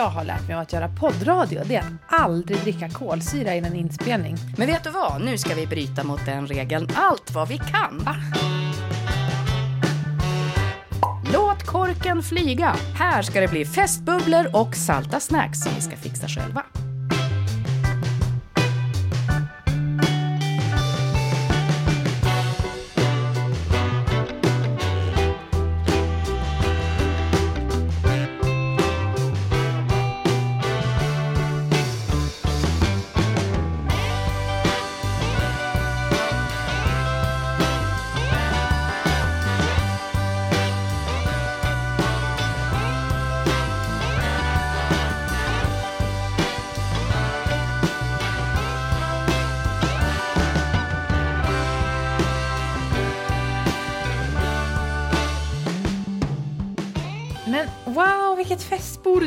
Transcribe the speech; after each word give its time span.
jag 0.00 0.08
har 0.08 0.24
lärt 0.24 0.46
mig 0.46 0.56
av 0.56 0.62
att 0.62 0.72
göra 0.72 0.88
poddradio 0.88 1.62
det 1.64 1.76
är 1.76 1.80
att 1.80 2.20
aldrig 2.20 2.60
dricka 2.60 2.88
kolsyra 2.88 3.54
innan 3.54 3.74
inspelning. 3.76 4.36
Men 4.58 4.66
vet 4.66 4.84
du 4.84 4.90
vad? 4.90 5.24
Nu 5.24 5.38
ska 5.38 5.54
vi 5.54 5.66
bryta 5.66 6.04
mot 6.04 6.26
den 6.26 6.46
regeln 6.46 6.88
allt 6.94 7.34
vad 7.34 7.48
vi 7.48 7.58
kan. 7.58 8.08
Låt 11.32 11.66
korken 11.66 12.22
flyga. 12.22 12.76
Här 12.94 13.22
ska 13.22 13.40
det 13.40 13.48
bli 13.48 13.64
festbubblor 13.64 14.56
och 14.56 14.74
salta 14.74 15.20
snacks 15.20 15.62
som 15.62 15.72
vi 15.74 15.80
ska 15.80 15.96
fixa 15.96 16.28
själva. 16.28 16.64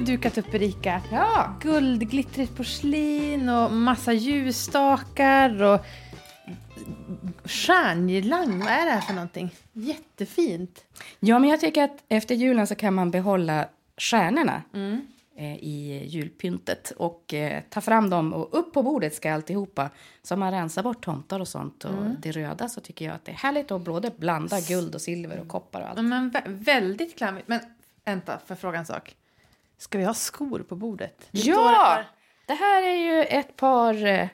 Dukat 0.04 0.38
upp 0.38 0.54
Erika. 0.54 1.02
Ja, 1.12 1.56
Guldglittrigt 1.62 2.56
porslin 2.56 3.50
och 3.50 3.72
massa 3.72 4.14
ljusstakar 4.14 5.64
och 5.64 5.80
stjärngirlang. 7.46 8.60
Vad 8.60 8.68
är 8.68 8.86
det 8.86 8.92
här 8.92 9.02
för 9.02 9.14
någonting? 9.14 9.50
Jättefint. 9.74 10.86
Ja, 11.20 11.40
men 11.40 11.50
jag 11.50 11.60
tycker 11.60 11.84
att 11.84 12.04
efter 12.10 12.36
julen 12.36 12.68
så 12.68 12.76
kan 12.76 12.94
man 12.94 13.12
behålla 13.12 13.68
stjärnorna 13.98 14.62
eh, 15.38 15.56
i 15.56 16.04
julpyntet 16.08 16.92
och 16.98 17.34
eh, 17.34 17.62
ta 17.70 17.82
fram 17.82 18.10
dem 18.10 18.34
och 18.34 18.60
upp 18.60 18.74
på 18.74 18.84
bordet 18.84 19.16
ska 19.16 19.34
alltihopa. 19.34 19.90
Så 20.24 20.36
man 20.36 20.52
rensar 20.52 20.84
bort 20.84 21.06
tomtar 21.06 21.40
och 21.40 21.48
sånt 21.48 21.86
och 21.86 21.92
det 22.20 22.32
röda 22.32 22.70
så 22.70 22.82
tycker 22.82 23.06
jag 23.06 23.16
att 23.16 23.26
det 23.26 23.32
är 23.32 23.36
härligt 23.36 23.72
att 23.72 23.82
både 23.82 24.12
blanda 24.18 24.60
guld 24.60 24.96
och 24.96 25.02
silver 25.02 25.40
och 25.40 25.48
koppar 25.48 25.82
och 25.82 25.90
allt. 25.90 26.04
Men 26.04 26.32
vä- 26.32 26.42
väldigt 26.64 27.18
klämmigt. 27.18 27.48
Men 27.48 27.60
vänta, 28.06 28.40
för 28.46 28.56
fråga 28.56 28.80
en 28.80 28.86
sak. 28.86 29.16
Ska 29.84 29.98
vi 29.98 30.04
ha 30.04 30.14
skor 30.14 30.60
på 30.60 30.76
bordet? 30.76 31.28
Det 31.32 31.40
Ja! 31.40 32.04
Det 32.46 32.54
här 32.54 32.84
är 32.84 32.96
ju 32.96 33.24
ett 33.24 33.56
par, 33.56 34.06
eh, 34.06 34.28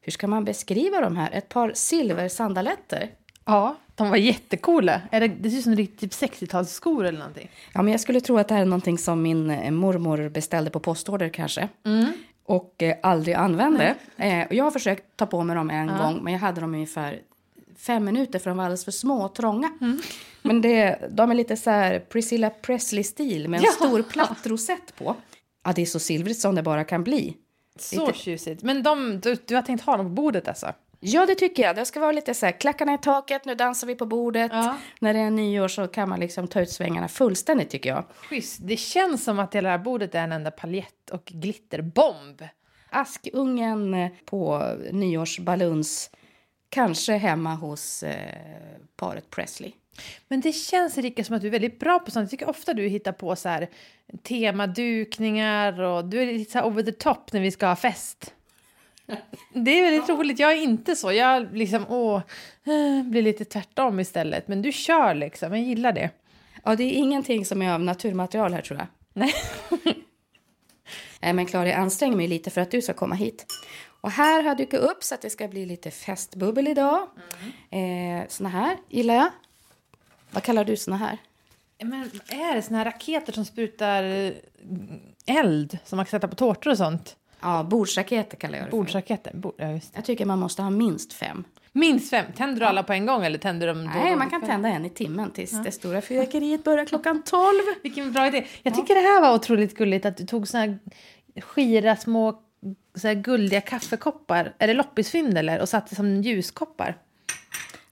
hur 0.00 0.12
ska 0.12 0.26
man 0.26 0.44
beskriva 0.44 1.00
de 1.00 1.16
här? 1.16 1.30
Ett 1.32 1.48
par 1.48 1.72
silversandaletter. 1.74 3.10
Ja, 3.44 3.76
de 3.94 4.10
var 4.10 4.16
jättecoola. 4.16 5.00
Är 5.10 5.20
det, 5.20 5.28
det 5.28 5.50
ser 5.50 5.58
ut 5.58 5.64
som 5.64 5.76
typ 5.76 6.12
60-talsskor 6.12 7.04
eller 7.06 7.18
någonting. 7.18 7.50
Ja, 7.72 7.82
men 7.82 7.92
jag 7.92 8.00
skulle 8.00 8.20
tro 8.20 8.38
att 8.38 8.48
det 8.48 8.54
här 8.54 8.62
är 8.62 8.66
någonting 8.66 8.98
som 8.98 9.22
min 9.22 9.50
eh, 9.50 9.70
mormor 9.70 10.28
beställde 10.28 10.70
på 10.70 10.80
postorder 10.80 11.28
kanske. 11.28 11.68
Och 12.46 12.82
eh, 12.82 12.96
aldrig 13.02 13.34
använde. 13.34 13.94
Eh, 14.16 14.46
och 14.46 14.54
jag 14.54 14.64
har 14.64 14.70
försökt 14.70 15.04
ta 15.16 15.26
på 15.26 15.42
mig 15.42 15.56
dem 15.56 15.70
en 15.70 15.86
gång, 15.98 16.20
men 16.24 16.32
jag 16.32 16.40
hade 16.40 16.60
dem 16.60 16.74
ungefär 16.74 17.20
fem 17.80 18.04
minuter 18.04 18.38
för 18.38 18.50
de 18.50 18.56
var 18.56 18.64
alldeles 18.64 18.84
för 18.84 18.92
små 18.92 19.24
och 19.24 19.34
trånga. 19.34 19.70
Men 20.42 20.60
det, 20.60 20.98
de 21.10 21.30
är 21.30 21.34
lite 21.34 21.56
så 21.56 21.70
här 21.70 21.98
Priscilla 21.98 22.50
Presley-stil 22.50 23.48
med 23.48 23.58
en 23.58 23.64
Ja. 23.64 23.72
stor 23.72 24.02
platt 24.02 24.46
rosett 24.46 24.96
på. 24.96 25.16
Ja, 25.64 25.72
det 25.72 25.82
är 25.82 25.86
så 25.86 25.98
silvrigt 25.98 26.40
som 26.40 26.54
det 26.54 26.62
bara 26.62 26.84
kan 26.84 27.04
bli. 27.04 27.36
Så 27.78 28.06
Lite- 28.06 28.18
tjusigt. 28.18 28.62
Men 28.62 28.82
de, 28.82 29.20
du, 29.20 29.36
du 29.46 29.54
har 29.54 29.62
tänkt 29.62 29.84
ha 29.84 29.96
dem 29.96 30.06
på 30.06 30.10
bordet 30.12 30.48
alltså? 30.48 30.72
Ja, 31.02 31.26
det 31.26 31.34
tycker 31.34 31.62
jag. 31.62 31.76
Det 31.76 31.84
ska 31.84 32.00
vara 32.00 32.12
lite 32.12 32.34
så 32.34 32.46
här, 32.46 32.52
klackarna 32.60 32.94
i 32.94 32.98
taket, 32.98 33.44
nu 33.44 33.54
dansar 33.54 33.86
vi 33.86 33.94
på 33.94 34.06
bordet. 34.06 34.50
Ja. 34.54 34.76
När 35.00 35.14
det 35.14 35.20
är 35.20 35.30
nyår 35.30 35.68
så 35.68 35.86
kan 35.86 36.08
man 36.08 36.20
liksom 36.20 36.48
ta 36.48 36.60
ut 36.60 36.70
svängarna 36.70 37.08
fullständigt 37.08 37.70
tycker 37.70 37.90
jag. 37.90 38.04
Schysst. 38.14 38.58
Det 38.62 38.76
känns 38.76 39.24
som 39.24 39.38
att 39.38 39.54
hela 39.54 39.68
det 39.68 39.76
här 39.76 39.84
bordet 39.84 40.14
är 40.14 40.18
en 40.24 40.32
enda 40.32 40.50
paljett 40.50 41.10
och 41.12 41.24
glitterbomb. 41.24 42.42
Askungen 42.90 44.08
på 44.24 44.62
nyårsbaluns, 44.92 46.10
kanske 46.70 47.12
hemma 47.12 47.54
hos 47.54 48.02
eh, 48.02 48.34
paret 48.96 49.30
Presley. 49.30 49.72
Men 50.28 50.40
det 50.40 50.52
känns 50.52 50.98
Erika 50.98 51.24
som 51.24 51.36
att 51.36 51.42
du 51.42 51.46
är 51.48 51.52
väldigt 51.52 51.78
bra 51.78 51.98
på 51.98 52.10
sånt. 52.10 52.22
Jag 52.22 52.30
tycker 52.30 52.48
ofta 52.48 52.74
du 52.74 52.88
hittar 52.88 53.12
på 53.12 53.36
så 53.36 53.48
här 53.48 53.68
temadukningar 54.22 55.80
och 55.80 56.04
du 56.04 56.22
är 56.22 56.26
lite 56.26 56.52
så 56.52 56.62
over 56.62 56.82
the 56.82 56.92
top 56.92 57.32
när 57.32 57.40
vi 57.40 57.50
ska 57.50 57.66
ha 57.66 57.76
fest. 57.76 58.34
Det 59.52 59.70
är 59.70 59.90
väldigt 59.90 60.08
roligt. 60.08 60.38
Jag 60.38 60.52
är 60.52 60.62
inte 60.62 60.96
så. 60.96 61.12
Jag 61.12 61.56
liksom, 61.56 61.86
åh, 61.88 62.22
eh, 62.64 63.04
blir 63.04 63.22
lite 63.22 63.44
tvärtom 63.44 64.00
istället. 64.00 64.48
Men 64.48 64.62
du 64.62 64.72
kör 64.72 65.14
liksom. 65.14 65.52
Jag 65.52 65.64
gillar 65.64 65.92
det. 65.92 66.10
Ja, 66.64 66.76
det 66.76 66.84
är 66.84 66.92
ingenting 66.92 67.44
som 67.44 67.62
är 67.62 67.74
av 67.74 67.80
naturmaterial 67.80 68.52
här 68.52 68.60
tror 68.60 68.78
jag. 68.78 68.86
Nej. 69.12 69.34
Nej, 71.22 71.32
men 71.32 71.46
Klara, 71.46 71.68
jag 71.68 71.78
anstränger 71.78 72.16
mig 72.16 72.28
lite 72.28 72.50
för 72.50 72.60
att 72.60 72.70
du 72.70 72.82
ska 72.82 72.92
komma 72.92 73.14
hit. 73.14 73.46
Och 74.00 74.10
här 74.10 74.42
har 74.42 74.48
jag 74.48 74.56
dykt 74.56 74.74
upp 74.74 75.04
så 75.04 75.14
att 75.14 75.22
det 75.22 75.30
ska 75.30 75.48
bli 75.48 75.66
lite 75.66 75.90
festbubbel 75.90 76.68
idag. 76.68 77.08
Eh, 77.70 78.28
såna 78.28 78.48
här 78.48 78.76
gillar 78.88 79.14
jag. 79.14 79.30
Vad 80.30 80.42
kallar 80.42 80.64
du 80.64 80.76
såna 80.76 80.96
här? 80.96 81.18
Men 81.82 82.10
är 82.28 82.54
det 82.54 82.62
såna 82.62 82.78
här 82.78 82.84
raketer 82.84 83.32
som 83.32 83.44
sprutar 83.44 84.04
eh, 84.04 84.32
eld 85.26 85.78
som 85.84 85.96
man 85.96 86.06
kan 86.06 86.10
sätta 86.10 86.28
på 86.28 86.36
tårtor 86.36 86.70
och 86.70 86.76
sånt? 86.76 87.16
Ja, 87.40 87.62
bordsraketer 87.62 88.36
kallar 88.36 88.58
jag 88.58 88.66
det. 88.66 88.70
Bordsraketer? 88.70 89.34
Bord, 89.34 89.54
ja, 89.56 89.70
just 89.70 89.92
det. 89.92 89.98
Jag 89.98 90.04
tycker 90.04 90.24
man 90.26 90.38
måste 90.38 90.62
ha 90.62 90.70
minst 90.70 91.12
fem. 91.12 91.44
Minst 91.72 92.10
fem. 92.10 92.26
Tänder 92.36 92.60
du 92.60 92.66
alla 92.66 92.82
på 92.82 92.92
en 92.92 93.06
gång 93.06 93.24
eller 93.24 93.38
tänder 93.38 93.66
du 93.66 93.72
dem 93.72 93.90
då? 93.94 94.00
Nej, 94.00 94.16
man 94.16 94.30
kan 94.30 94.42
tända 94.42 94.68
en 94.68 94.84
i 94.84 94.90
timmen 94.90 95.30
tills 95.30 95.62
det 95.64 95.72
stora 95.72 96.00
fyrverkeriet 96.00 96.64
börjar 96.64 96.84
klockan 96.84 97.22
tolv. 97.22 97.62
Vilken 97.82 98.12
bra 98.12 98.26
idé. 98.26 98.46
Jag 98.62 98.74
tycker 98.74 98.94
det 98.94 99.00
här 99.00 99.20
var 99.20 99.34
otroligt 99.34 99.76
gulligt 99.76 100.06
att 100.06 100.16
du 100.16 100.26
tog 100.26 100.48
såna 100.48 100.60
här 100.64 100.78
skira 101.40 101.96
små 101.96 102.42
så 102.94 103.08
här 103.08 103.14
guldiga 103.14 103.60
kaffekoppar. 103.60 104.54
Är 104.58 104.66
det 104.66 104.74
loppisfynd 104.74 105.38
eller? 105.38 105.60
Och 105.60 105.68
satte 105.68 105.94
som 105.94 106.22
ljuskoppar. 106.22 106.96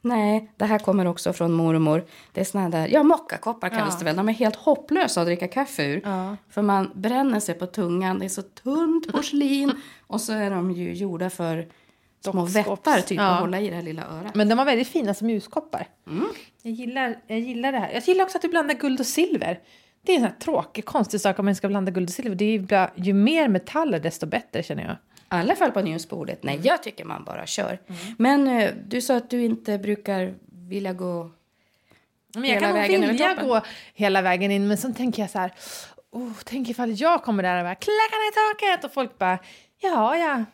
Nej, 0.00 0.50
det 0.56 0.64
här 0.64 0.78
kommer 0.78 1.06
också 1.06 1.32
från 1.32 1.52
mormor. 1.52 2.04
Det 2.32 2.40
är 2.40 2.44
såna 2.44 2.68
där, 2.68 2.88
ja 2.88 3.02
mockakoppar 3.02 3.68
kallas 3.68 3.94
Ja. 3.94 3.98
det 3.98 4.04
väl. 4.04 4.16
De 4.16 4.28
är 4.28 4.32
helt 4.32 4.56
hopplösa 4.56 5.20
att 5.20 5.26
dricka 5.26 5.48
kaffe 5.48 5.82
ur. 5.84 6.00
Ja. 6.04 6.36
För 6.50 6.62
man 6.62 6.90
bränner 6.94 7.40
sig 7.40 7.54
på 7.54 7.66
tungan, 7.66 8.18
det 8.18 8.24
är 8.24 8.28
så 8.28 8.42
tunt 8.42 9.12
porslin. 9.12 9.72
och 10.06 10.20
så 10.20 10.32
är 10.32 10.50
de 10.50 10.70
ju 10.70 10.92
gjorda 10.94 11.30
för 11.30 11.68
små 12.24 12.44
vättar 12.44 13.00
typ 13.00 13.18
Ja. 13.18 13.24
att 13.34 13.40
hålla 13.40 13.60
i 13.60 13.68
det 13.68 13.74
här 13.76 13.82
lilla 13.82 14.02
örat. 14.06 14.34
Men 14.34 14.48
de 14.48 14.54
var 14.58 14.64
väldigt 14.64 14.88
fina 14.88 15.14
som 15.14 15.30
ljuskoppar. 15.30 15.86
Jag, 16.62 16.72
gillar, 16.72 17.18
jag 17.26 17.38
gillar 17.40 17.72
det 17.72 17.78
här. 17.78 17.90
Jag 17.92 18.02
gillar 18.08 18.24
också 18.24 18.38
att 18.38 18.42
du 18.42 18.48
blandar 18.48 18.74
guld 18.74 19.00
och 19.00 19.06
silver. 19.06 19.60
Det 20.02 20.12
är 20.12 20.16
en 20.16 20.22
sån 20.22 20.30
här 20.30 20.38
tråkig, 20.38 20.84
konstig 20.84 21.20
sak 21.20 21.38
om 21.38 21.44
man 21.44 21.54
ska 21.54 21.68
blanda 21.68 21.90
guld 21.90 22.08
och 22.08 22.14
silver. 22.14 22.34
Det 22.36 22.44
är 22.44 22.52
ju, 22.52 22.58
bra, 22.58 22.90
ju 22.94 23.12
mer 23.12 23.48
metaller 23.48 24.00
desto 24.00 24.26
bättre 24.26 24.62
känner 24.62 24.82
jag. 24.82 24.92
I 24.92 24.96
alla 25.40 25.56
fall 25.56 25.70
på 25.70 25.80
nyårsbordet. 25.80 26.44
Mm. 26.44 26.56
Nej, 26.56 26.66
jag 26.66 26.82
tycker 26.82 27.04
man 27.04 27.24
bara 27.24 27.46
kör. 27.46 27.78
Men 28.18 28.48
eh, 28.48 28.70
du 28.86 29.00
sa 29.00 29.16
att 29.16 29.30
du 29.30 29.44
inte 29.44 29.78
brukar 29.78 30.34
vilja 30.68 30.92
gå... 30.92 31.30
Men 32.34 32.44
jag 32.44 32.54
Hela 32.54 32.66
kan 32.66 32.74
vägen 32.74 33.00
vilja 33.00 33.34
gå 33.34 33.60
hela 33.94 34.22
vägen 34.22 34.50
in, 34.50 34.68
men 34.68 34.78
så 34.78 34.92
tänker 34.92 35.22
jag 35.22 35.30
så 35.30 35.38
här, 35.38 35.52
oh, 36.10 36.32
tänk 36.44 36.68
ifall 36.68 37.00
jag 37.00 37.22
kommer 37.22 37.42
där 37.42 37.58
och 37.58 37.64
bara 37.64 37.74
klackarna 37.74 38.24
i 38.30 38.32
taket 38.34 38.84
och 38.84 38.92
folk 38.92 39.18
bara, 39.18 39.38
ja, 39.78 40.16
ja, 40.16 40.44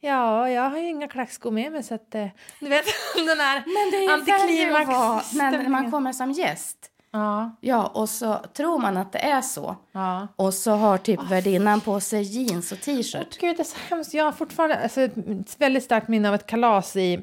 ja, 0.00 0.50
jag 0.50 0.70
har 0.70 0.78
ju 0.78 0.88
inga 0.88 1.08
klackskor 1.08 1.50
med 1.50 1.72
mig 1.72 1.82
så 1.82 1.94
att, 1.94 2.14
eh, 2.14 2.26
du 2.60 2.68
vet, 2.68 2.84
den 3.14 3.40
här 3.40 3.62
Men 3.66 3.90
det 3.90 4.32
är 4.32 4.66
ju 4.66 4.70
vara 4.70 5.22
när 5.32 5.68
man 5.68 5.90
kommer 5.90 6.12
som 6.12 6.32
gäst. 6.32 6.89
Ja, 7.12 7.56
Ja, 7.60 7.86
och 7.86 8.08
så 8.08 8.38
tror 8.54 8.78
man 8.78 8.96
att 8.96 9.12
det 9.12 9.18
är 9.18 9.40
så. 9.42 9.76
ja. 9.92 10.28
Och 10.36 10.54
så 10.54 10.70
har 10.70 10.98
typ 10.98 11.30
värdinnan 11.30 11.80
på 11.80 12.00
sig 12.00 12.22
jeans 12.22 12.72
och 12.72 12.80
t-shirt. 12.80 13.38
Gud, 13.40 13.56
det 13.56 13.62
är 13.62 13.64
så 13.64 13.76
hemskt. 13.90 14.14
Jag 14.14 14.24
har 14.24 14.32
fortfarande 14.32 14.76
alltså, 14.82 15.00
ett 15.00 15.14
väldigt 15.58 15.84
starkt 15.84 16.08
minne 16.08 16.28
av 16.28 16.34
ett 16.34 16.46
kalas 16.46 16.96
i, 16.96 17.20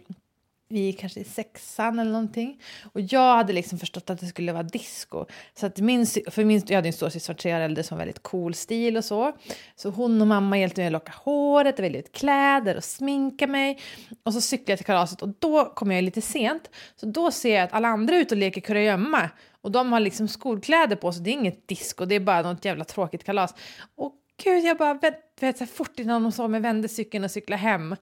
i 0.70 0.94
kanske 0.94 1.20
i 1.20 1.24
sexan 1.24 2.00
eller 2.00 2.12
någonting. 2.12 2.62
Och 2.94 3.02
jag 3.02 3.36
hade 3.36 3.54
liksom 3.54 3.80
förstått 3.80 4.10
att 4.10 4.20
det 4.20 4.26
skulle 4.26 4.54
vara 4.54 4.64
disco. 4.64 5.26
Så 5.60 5.66
att 5.66 5.78
min, 5.80 6.06
för 6.06 6.44
min, 6.46 6.62
jag 6.68 6.76
hade 6.76 6.90
en 6.90 6.94
storasyster 6.94 7.48
äldre 7.48 7.84
som 7.84 7.98
väldigt 7.98 8.24
cool 8.24 8.54
stil 8.54 8.98
och 8.98 9.06
så. 9.06 9.32
Så 9.76 9.90
hon 9.90 10.22
och 10.22 10.28
mamma 10.28 10.58
hjälpte 10.60 10.82
mig 10.82 10.86
att 10.88 10.94
locka 10.94 11.14
håret, 11.16 11.80
välja 11.80 12.00
ut 12.00 12.12
kläder 12.12 12.78
och 12.78 12.84
sminka 12.84 13.48
mig. 13.48 13.80
Och 14.24 14.34
så 14.34 14.42
cyklade 14.42 14.72
jag 14.72 14.80
till 14.80 14.86
kalaset 14.86 15.22
och 15.22 15.30
då 15.40 15.66
kom 15.66 15.92
jag 15.92 16.04
lite 16.04 16.22
sent. 16.22 16.70
Så 16.96 17.06
då 17.06 17.32
ser 17.32 17.56
jag 17.56 17.64
att 17.64 17.74
alla 17.74 17.88
andra 17.88 18.16
är 18.16 18.20
ute 18.20 18.36
och 18.36 18.40
leker 18.40 18.62
kurragömma. 18.62 19.30
Och 19.68 19.72
de 19.72 19.92
har 19.92 20.00
liksom 20.00 20.28
skolkläder 20.28 20.96
på 20.96 21.12
sig, 21.12 21.24
det 21.24 21.30
är 21.30 21.34
inget 21.34 21.68
disco, 21.68 22.06
det 22.06 22.16
är 22.16 22.20
bara 22.20 22.42
något 22.42 22.66
jävla 22.66 22.86
tråkigt 22.86 23.24
kalas. 23.24 23.56
Och 23.96 24.14
gud, 24.44 24.66
jag 24.66 24.78
bara 24.78 24.94
vet, 24.94 25.20
vet, 25.40 25.58
så 25.58 25.64
här, 25.64 25.72
fort 25.72 26.00
innan 26.00 26.24
de 26.24 26.32
sa 26.32 26.48
mig 26.48 26.60
vände 26.60 26.88
cykeln 26.88 27.24
och 27.24 27.32
cyklade 27.32 27.62
hem. 27.62 27.96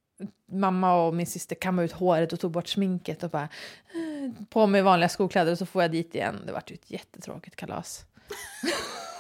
Mamma 0.51 1.06
och 1.06 1.13
min 1.15 1.27
syster 1.27 1.56
kammade 1.56 1.85
ut 1.85 1.91
håret 1.91 2.33
och 2.33 2.39
tog 2.39 2.51
bort 2.51 2.67
sminket 2.67 3.23
och 3.23 3.29
bara 3.29 3.44
eh, 3.44 4.45
på 4.50 4.67
mig 4.67 4.81
vanliga 4.81 5.09
skolkläder 5.09 5.51
och 5.51 5.57
så 5.57 5.65
får 5.65 5.81
jag 5.81 5.91
dit 5.91 6.15
igen. 6.15 6.35
Det 6.45 6.51
var 6.51 6.63
ju 6.67 6.73
ett 6.73 6.91
jättetråkigt 6.91 7.56
kalas. 7.56 8.06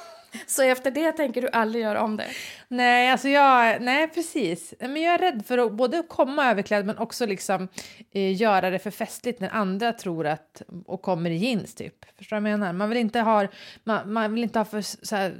Så 0.47 0.63
efter 0.63 0.91
det 0.91 1.11
tänker 1.11 1.41
du 1.41 1.49
aldrig 1.49 1.83
göra 1.83 2.01
om 2.01 2.17
det? 2.17 2.27
Nej, 2.67 3.11
alltså 3.11 3.29
jag, 3.29 3.81
nej 3.81 4.07
precis. 4.07 4.73
Men 4.79 5.01
jag 5.01 5.13
är 5.13 5.17
rädd 5.17 5.45
för 5.45 5.57
att 5.57 5.71
både 5.71 6.03
komma 6.09 6.51
överklädd 6.51 6.85
men 6.85 6.97
också 6.97 7.25
liksom 7.25 7.67
eh, 8.11 8.41
göra 8.41 8.69
det 8.69 8.79
för 8.79 8.91
festligt 8.91 9.39
när 9.39 9.49
andra 9.49 9.93
tror 9.93 10.27
att 10.27 10.61
och 10.85 11.01
kommer 11.01 11.29
i 11.29 11.35
jeans 11.35 11.75
typ. 11.75 12.05
Förstår 12.17 12.35
du 12.35 12.41
vad 12.41 12.51
jag 12.51 12.59
menar? 12.59 12.73
Man 12.73 12.89
vill 12.89 12.97
inte 12.97 13.19
ha, 13.19 13.47
man, 13.83 14.13
man 14.13 14.33
vill 14.33 14.43
inte 14.43 14.59
ha 14.59 14.65
för 14.65 14.81
så 14.81 15.15
här, 15.15 15.35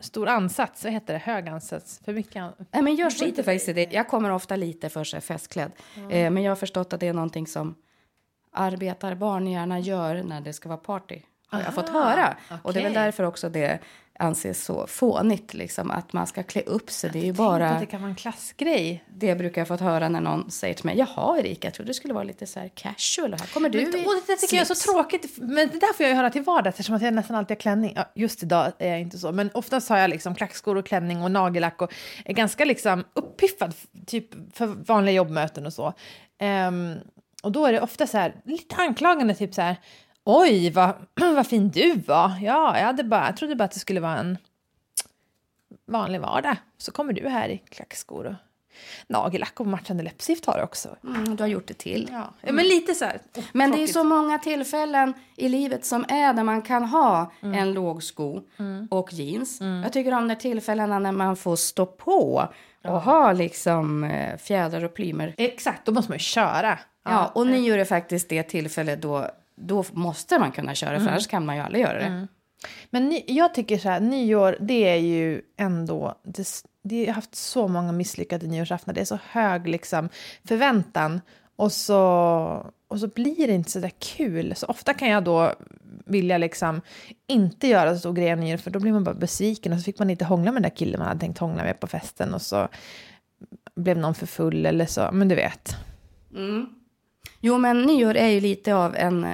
stor 0.00 0.28
ansats, 0.28 0.84
vad 0.84 0.92
heter 0.92 1.12
det, 1.12 1.18
hög 1.18 1.48
ansats, 1.48 2.00
för 2.04 2.12
mycket. 2.12 2.36
An 2.36 2.52
Nej, 2.70 2.82
men 2.82 2.96
jag 2.96 3.12
skiter 3.12 3.42
faktiskt 3.42 3.68
i 3.68 3.72
det. 3.72 3.92
Jag 3.92 4.08
kommer 4.08 4.30
ofta 4.30 4.56
lite 4.56 4.88
för 4.88 5.04
sig 5.04 5.20
festklädd. 5.20 5.72
Mm. 5.96 6.10
Eh, 6.10 6.30
men 6.30 6.42
jag 6.42 6.50
har 6.50 6.56
förstått 6.56 6.92
att 6.92 7.00
det 7.00 7.08
är 7.08 7.12
någonting 7.12 7.46
som 7.46 7.74
arbetarbarn 8.52 9.46
gärna 9.46 9.78
gör 9.78 10.22
när 10.22 10.40
det 10.40 10.52
ska 10.52 10.68
vara 10.68 10.78
party. 10.78 11.22
Har 11.46 11.58
Aha, 11.58 11.66
jag 11.66 11.74
fått 11.74 11.88
höra. 11.88 12.36
Okay. 12.46 12.58
Och 12.62 12.72
det 12.72 12.80
är 12.80 12.84
väl 12.84 12.92
därför 12.92 13.24
också 13.24 13.48
det 13.48 13.78
anses 14.20 14.64
så 14.64 14.86
fånigt, 14.86 15.54
liksom, 15.54 15.90
att 15.90 16.12
man 16.12 16.26
ska 16.26 16.42
klä 16.42 16.62
upp 16.62 16.90
sig. 16.90 17.10
Det 17.10 17.18
är 17.18 17.24
ju 17.24 17.32
bara... 17.32 17.70
att 17.70 17.80
det 17.80 17.86
kan 17.86 18.00
vara 18.00 18.10
en 18.10 18.16
klassgrej. 18.16 19.04
Det 19.08 19.34
brukar 19.34 19.60
jag 19.60 19.68
fått 19.68 19.80
höra 19.80 20.08
när 20.08 20.20
någon 20.20 20.50
säger 20.50 20.74
till 20.74 20.86
mig, 20.86 20.98
jaha 20.98 21.38
Erika, 21.38 21.66
jag 21.66 21.74
trodde 21.74 21.90
det 21.90 21.94
skulle 21.94 22.14
vara 22.14 22.24
lite 22.24 22.46
så 22.46 22.60
här 22.60 22.68
casual. 22.68 23.32
Här 23.32 23.46
kommer 23.46 23.68
du 23.68 23.78
men, 23.78 24.06
och 24.06 24.12
Det 24.26 24.36
tycker 24.36 24.56
jag 24.56 24.70
är 24.70 24.74
så 24.74 24.92
tråkigt, 24.92 25.38
men 25.38 25.68
det 25.68 25.78
där 25.78 25.92
får 25.92 26.04
jag 26.04 26.10
ju 26.10 26.16
höra 26.16 26.30
till 26.30 26.42
vardags 26.42 26.74
eftersom 26.74 26.94
att 26.94 27.02
jag 27.02 27.14
nästan 27.14 27.36
alltid 27.36 27.56
har 27.56 27.60
klänning. 27.60 27.92
Ja, 27.96 28.04
just 28.14 28.42
idag 28.42 28.72
är 28.78 28.90
jag 28.90 29.00
inte 29.00 29.18
så, 29.18 29.32
men 29.32 29.50
oftast 29.54 29.88
har 29.88 29.98
jag 29.98 30.10
liksom 30.10 30.34
klackskor 30.34 30.76
och 30.76 30.86
klänning 30.86 31.22
och 31.22 31.30
nagellack 31.30 31.82
och 31.82 31.92
är 32.24 32.34
ganska 32.34 32.64
liksom 32.64 33.04
uppiffad, 33.12 33.74
typ 34.06 34.56
för 34.56 34.66
vanliga 34.66 35.14
jobbmöten 35.14 35.66
och 35.66 35.72
så. 35.72 35.92
Um, 36.68 36.94
och 37.42 37.52
då 37.52 37.66
är 37.66 37.72
det 37.72 37.80
ofta 37.80 38.06
så 38.06 38.18
här, 38.18 38.34
lite 38.44 38.76
anklagande, 38.76 39.34
typ 39.34 39.54
så 39.54 39.62
här, 39.62 39.76
Oj, 40.24 40.70
vad, 40.70 40.94
vad 41.34 41.46
fin 41.46 41.70
du 41.70 41.94
var. 41.94 42.32
Ja, 42.42 42.78
jag, 42.78 42.86
hade 42.86 43.04
bara, 43.04 43.26
jag 43.26 43.36
trodde 43.36 43.56
bara 43.56 43.64
att 43.64 43.72
det 43.72 43.80
skulle 43.80 44.00
vara 44.00 44.18
en 44.18 44.38
vanlig 45.86 46.20
vardag. 46.20 46.56
Så 46.78 46.92
kommer 46.92 47.12
du 47.12 47.28
här 47.28 47.48
i 47.48 47.58
klackskor 47.58 48.26
och 48.26 48.34
nagellack 49.06 49.60
och 49.60 49.66
matchande 49.66 50.02
läppstift 50.02 50.46
har 50.46 50.56
du 50.56 50.62
också. 50.62 50.96
Mm, 51.04 51.36
du 51.36 51.42
har 51.42 51.48
gjort 51.48 51.68
det 51.68 51.74
till. 51.74 52.08
Ja, 52.12 52.34
mm. 52.42 52.56
men 52.56 52.68
lite 52.68 52.94
så 52.94 53.04
här. 53.04 53.20
Men 53.52 53.70
det 53.70 53.82
är 53.82 53.86
så 53.86 54.04
många 54.04 54.38
tillfällen 54.38 55.14
i 55.36 55.48
livet 55.48 55.84
som 55.84 56.04
är 56.08 56.32
där 56.32 56.44
man 56.44 56.62
kan 56.62 56.84
ha 56.84 57.32
mm. 57.42 57.58
en 57.58 57.72
låg 57.72 58.02
sko 58.02 58.40
mm. 58.58 58.88
och 58.90 59.12
jeans. 59.12 59.60
Mm. 59.60 59.82
Jag 59.82 59.92
tycker 59.92 60.14
om 60.14 60.28
de 60.28 60.36
tillfällena 60.36 60.98
när 60.98 61.12
man 61.12 61.36
får 61.36 61.56
stå 61.56 61.86
på 61.86 62.34
och 62.84 62.90
ja. 62.90 62.98
ha 62.98 63.32
liksom 63.32 64.04
eh, 64.04 64.36
fjädrar 64.36 64.84
och 64.84 64.94
plymer. 64.94 65.34
Exakt, 65.36 65.86
då 65.86 65.92
måste 65.92 66.10
man 66.10 66.16
ju 66.16 66.22
köra. 66.22 66.78
Ja, 67.04 67.26
och 67.34 67.46
nyår 67.46 67.78
är 67.78 67.84
faktiskt 67.84 68.28
det 68.28 68.42
tillfälle 68.42 68.96
då 68.96 69.30
då 69.60 69.84
måste 69.92 70.38
man 70.38 70.52
kunna 70.52 70.74
köra, 70.74 70.90
mm. 70.90 71.02
för 71.02 71.10
annars 71.10 71.26
kan 71.26 71.46
man 71.46 71.56
ju 71.56 71.62
aldrig 71.62 71.82
göra 71.82 71.98
det. 71.98 72.04
Mm. 72.04 72.28
Men 72.90 73.08
ny, 73.08 73.24
jag 73.26 73.54
tycker 73.54 73.78
så 73.78 73.88
här, 73.88 74.00
nyår, 74.00 74.56
det 74.60 74.88
är 74.88 74.96
ju 74.96 75.42
ändå... 75.56 76.14
Det, 76.22 76.48
det, 76.82 77.00
jag 77.00 77.06
har 77.06 77.14
haft 77.14 77.34
så 77.34 77.68
många 77.68 77.92
misslyckade 77.92 78.46
nyårsaftnar. 78.46 78.94
Det 78.94 79.00
är 79.00 79.04
så 79.04 79.18
hög 79.28 79.68
liksom, 79.68 80.08
förväntan. 80.44 81.20
Och 81.56 81.72
så, 81.72 82.72
och 82.88 83.00
så 83.00 83.08
blir 83.08 83.46
det 83.46 83.52
inte 83.52 83.70
så 83.70 83.78
där 83.78 83.92
kul. 83.98 84.54
Så 84.56 84.66
ofta 84.66 84.94
kan 84.94 85.08
jag 85.08 85.24
då 85.24 85.54
vilja 86.04 86.38
liksom 86.38 86.80
inte 87.26 87.68
göra 87.68 87.94
så 87.94 87.98
stor 87.98 88.12
grej 88.12 88.36
nyår, 88.36 88.56
för 88.56 88.70
då 88.70 88.80
blir 88.80 88.92
man 88.92 89.04
bara 89.04 89.14
besviken. 89.14 89.72
Och 89.72 89.78
så 89.78 89.84
fick 89.84 89.98
man 89.98 90.10
inte 90.10 90.24
hångla 90.24 90.52
med 90.52 90.62
den 90.62 90.70
där 90.70 90.76
killen 90.76 90.98
man 90.98 91.08
hade 91.08 91.20
tänkt 91.20 91.38
hångla 91.38 91.62
med 91.62 91.80
på 91.80 91.86
festen. 91.86 92.34
Och 92.34 92.42
så 92.42 92.68
blev 93.76 93.98
någon 93.98 94.14
för 94.14 94.26
full 94.26 94.66
eller 94.66 94.86
så. 94.86 95.08
Men 95.12 95.28
du 95.28 95.34
vet. 95.34 95.76
Mm. 96.34 96.66
Jo, 97.40 97.58
men 97.58 97.82
nyår 97.82 98.14
är 98.14 98.28
ju 98.28 98.40
lite 98.40 98.74
av 98.74 98.96
en, 98.96 99.26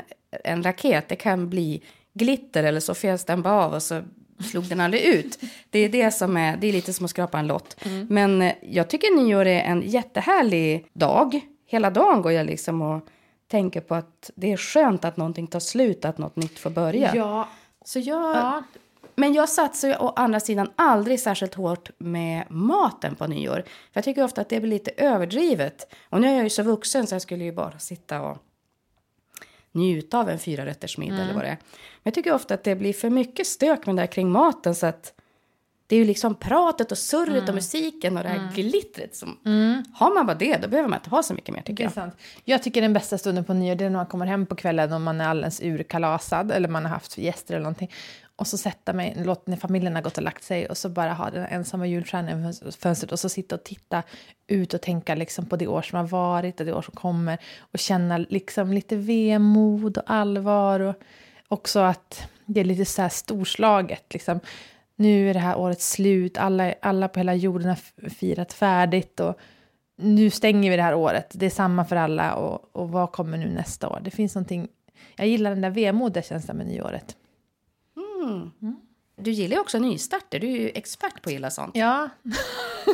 en 0.44 0.62
raket. 0.62 1.08
Det 1.08 1.16
kan 1.16 1.48
bli 1.48 1.82
glitter 2.14 2.64
eller 2.64 2.80
så 2.80 2.94
fes 2.94 3.24
den 3.24 3.42
bara 3.42 3.64
av 3.64 3.74
och 3.74 3.82
så 3.82 4.02
slog 4.50 4.64
den 4.64 4.80
aldrig 4.80 5.02
ut. 5.02 5.38
Det 5.70 5.78
är 5.78 5.88
det 5.88 6.10
som 6.10 6.36
är, 6.36 6.56
det 6.56 6.66
är 6.66 6.72
lite 6.72 6.92
som 6.92 7.04
att 7.04 7.10
skrapa 7.10 7.38
en 7.38 7.46
lott. 7.46 7.76
Mm. 7.84 8.06
Men 8.10 8.42
eh, 8.42 8.52
jag 8.62 8.90
tycker 8.90 9.16
nyår 9.16 9.46
är 9.46 9.60
en 9.60 9.82
jättehärlig 9.82 10.86
dag. 10.92 11.40
Hela 11.66 11.90
dagen 11.90 12.22
går 12.22 12.32
jag 12.32 12.46
liksom 12.46 12.82
och 12.82 13.08
tänker 13.50 13.80
på 13.80 13.94
att 13.94 14.30
det 14.34 14.52
är 14.52 14.56
skönt 14.56 15.04
att 15.04 15.16
någonting 15.16 15.46
tar 15.46 15.60
slut, 15.60 16.04
att 16.04 16.18
något 16.18 16.36
nytt 16.36 16.58
får 16.58 16.70
börja. 16.70 17.12
Ja. 17.14 17.48
Så 17.84 17.98
jag, 17.98 18.36
ja. 18.36 18.62
Men 19.18 19.34
jag 19.34 19.48
satsar 19.48 20.02
å 20.02 20.12
andra 20.16 20.40
sidan 20.40 20.70
aldrig 20.76 21.20
särskilt 21.20 21.54
hårt 21.54 21.90
med 21.98 22.44
maten 22.50 23.14
på 23.14 23.26
nyår. 23.26 23.62
För 23.64 23.92
jag 23.92 24.04
tycker 24.04 24.24
ofta 24.24 24.40
att 24.40 24.48
det 24.48 24.60
blir 24.60 24.70
lite 24.70 24.90
överdrivet. 24.96 25.94
Och 26.08 26.20
nu 26.20 26.28
är 26.28 26.34
jag 26.34 26.44
ju 26.44 26.50
så 26.50 26.62
vuxen 26.62 27.06
så 27.06 27.14
jag 27.14 27.22
skulle 27.22 27.44
ju 27.44 27.52
bara 27.52 27.78
sitta 27.78 28.22
och 28.22 28.38
njuta 29.72 30.18
av 30.18 30.28
en 30.30 30.38
fyra 30.38 30.66
rätters 30.66 30.98
middag 30.98 31.14
mm. 31.14 31.24
eller 31.24 31.34
vad 31.34 31.44
det 31.44 31.48
är. 31.48 31.58
Men 31.76 32.02
jag 32.02 32.14
tycker 32.14 32.34
ofta 32.34 32.54
att 32.54 32.64
det 32.64 32.76
blir 32.76 32.92
för 32.92 33.10
mycket 33.10 33.46
stök 33.46 33.86
med 33.86 33.96
det 33.96 34.02
där 34.02 34.06
kring 34.06 34.30
maten 34.30 34.74
så 34.74 34.86
att 34.86 35.12
det 35.86 35.96
är 35.96 35.98
ju 35.98 36.04
liksom 36.04 36.34
pratet 36.34 36.92
och 36.92 36.98
surret 36.98 37.36
mm. 37.36 37.48
och 37.48 37.54
musiken 37.54 38.16
och 38.16 38.22
det 38.22 38.28
här 38.28 38.38
mm. 38.38 38.54
glittret. 38.54 39.16
Som, 39.16 39.38
mm. 39.44 39.84
Har 39.94 40.14
man 40.14 40.26
bara 40.26 40.36
det, 40.36 40.56
då 40.62 40.68
behöver 40.68 40.88
man 40.88 40.98
inte 40.98 41.10
ha 41.10 41.22
så 41.22 41.34
mycket 41.34 41.54
mer 41.54 41.62
tycker 41.62 41.84
jag. 41.84 41.92
Sant. 41.92 42.14
Jag 42.44 42.62
tycker 42.62 42.82
den 42.82 42.92
bästa 42.92 43.18
stunden 43.18 43.44
på 43.44 43.54
nyår, 43.54 43.74
det 43.74 43.84
är 43.84 43.90
när 43.90 43.96
man 43.96 44.06
kommer 44.06 44.26
hem 44.26 44.46
på 44.46 44.54
kvällen 44.54 44.92
och 44.92 45.00
man 45.00 45.20
är 45.20 45.28
alldeles 45.28 45.60
urkalasad 45.62 46.52
eller 46.52 46.68
man 46.68 46.84
har 46.84 46.90
haft 46.90 47.18
gäster 47.18 47.54
eller 47.54 47.62
någonting 47.62 47.90
och 48.36 48.46
så 48.46 48.58
sätta 48.58 48.92
mig, 48.92 49.16
låt, 49.24 49.46
när 49.46 49.56
familjen 49.56 49.94
har 49.94 50.02
gått 50.02 50.16
och 50.16 50.24
lagt 50.24 50.44
sig 50.44 50.68
och 50.68 50.76
så 50.76 50.88
bara 50.88 51.12
ha 51.12 51.30
den 51.30 51.46
ensamma 51.46 51.86
julstjärnan 51.86 52.50
i 52.50 52.72
fönstret 52.72 53.12
och 53.12 53.18
så 53.18 53.28
sitta 53.28 53.54
och 53.54 53.64
titta 53.64 54.02
ut 54.46 54.74
och 54.74 54.80
tänka 54.80 55.14
liksom 55.14 55.46
på 55.46 55.56
det 55.56 55.66
år 55.66 55.82
som 55.82 55.96
har 55.96 56.06
varit 56.06 56.60
och 56.60 56.66
det 56.66 56.72
år 56.72 56.82
som 56.82 56.94
kommer 56.94 57.38
och 57.58 57.78
känna 57.78 58.18
liksom 58.18 58.72
lite 58.72 58.96
vemod 58.96 59.98
och 59.98 60.04
allvar 60.06 60.80
och 60.80 60.94
också 61.48 61.80
att 61.80 62.28
det 62.44 62.60
är 62.60 62.64
lite 62.64 62.84
så 62.84 63.02
här 63.02 63.08
storslaget. 63.08 64.04
Liksom. 64.12 64.40
Nu 64.96 65.30
är 65.30 65.34
det 65.34 65.40
här 65.40 65.58
året 65.58 65.80
slut, 65.80 66.38
alla, 66.38 66.74
alla 66.82 67.08
på 67.08 67.20
hela 67.20 67.34
jorden 67.34 67.68
har 67.68 68.08
firat 68.08 68.52
färdigt 68.52 69.20
och 69.20 69.38
nu 69.96 70.30
stänger 70.30 70.70
vi 70.70 70.76
det 70.76 70.82
här 70.82 70.94
året. 70.94 71.30
Det 71.34 71.46
är 71.46 71.50
samma 71.50 71.84
för 71.84 71.96
alla 71.96 72.34
och, 72.34 72.70
och 72.72 72.90
vad 72.90 73.12
kommer 73.12 73.38
nu 73.38 73.48
nästa 73.48 73.88
år? 73.88 74.00
Det 74.04 74.10
finns 74.10 74.34
någonting, 74.34 74.68
jag 75.16 75.28
gillar 75.28 75.50
den 75.50 75.60
där 75.60 75.70
vemodiga 75.70 76.22
känslan 76.22 76.56
med 76.56 76.66
nyåret. 76.66 77.16
Mm. 78.26 78.76
Du 79.16 79.30
gillar 79.30 79.54
ju 79.54 79.60
också 79.60 79.78
nystarter. 79.78 80.40
Du 80.40 80.46
är 80.46 80.56
ju 80.56 80.68
expert 80.68 81.22
på 81.22 81.28
att 81.28 81.32
gilla 81.32 81.50
sånt. 81.50 81.76
Ja. 81.76 82.08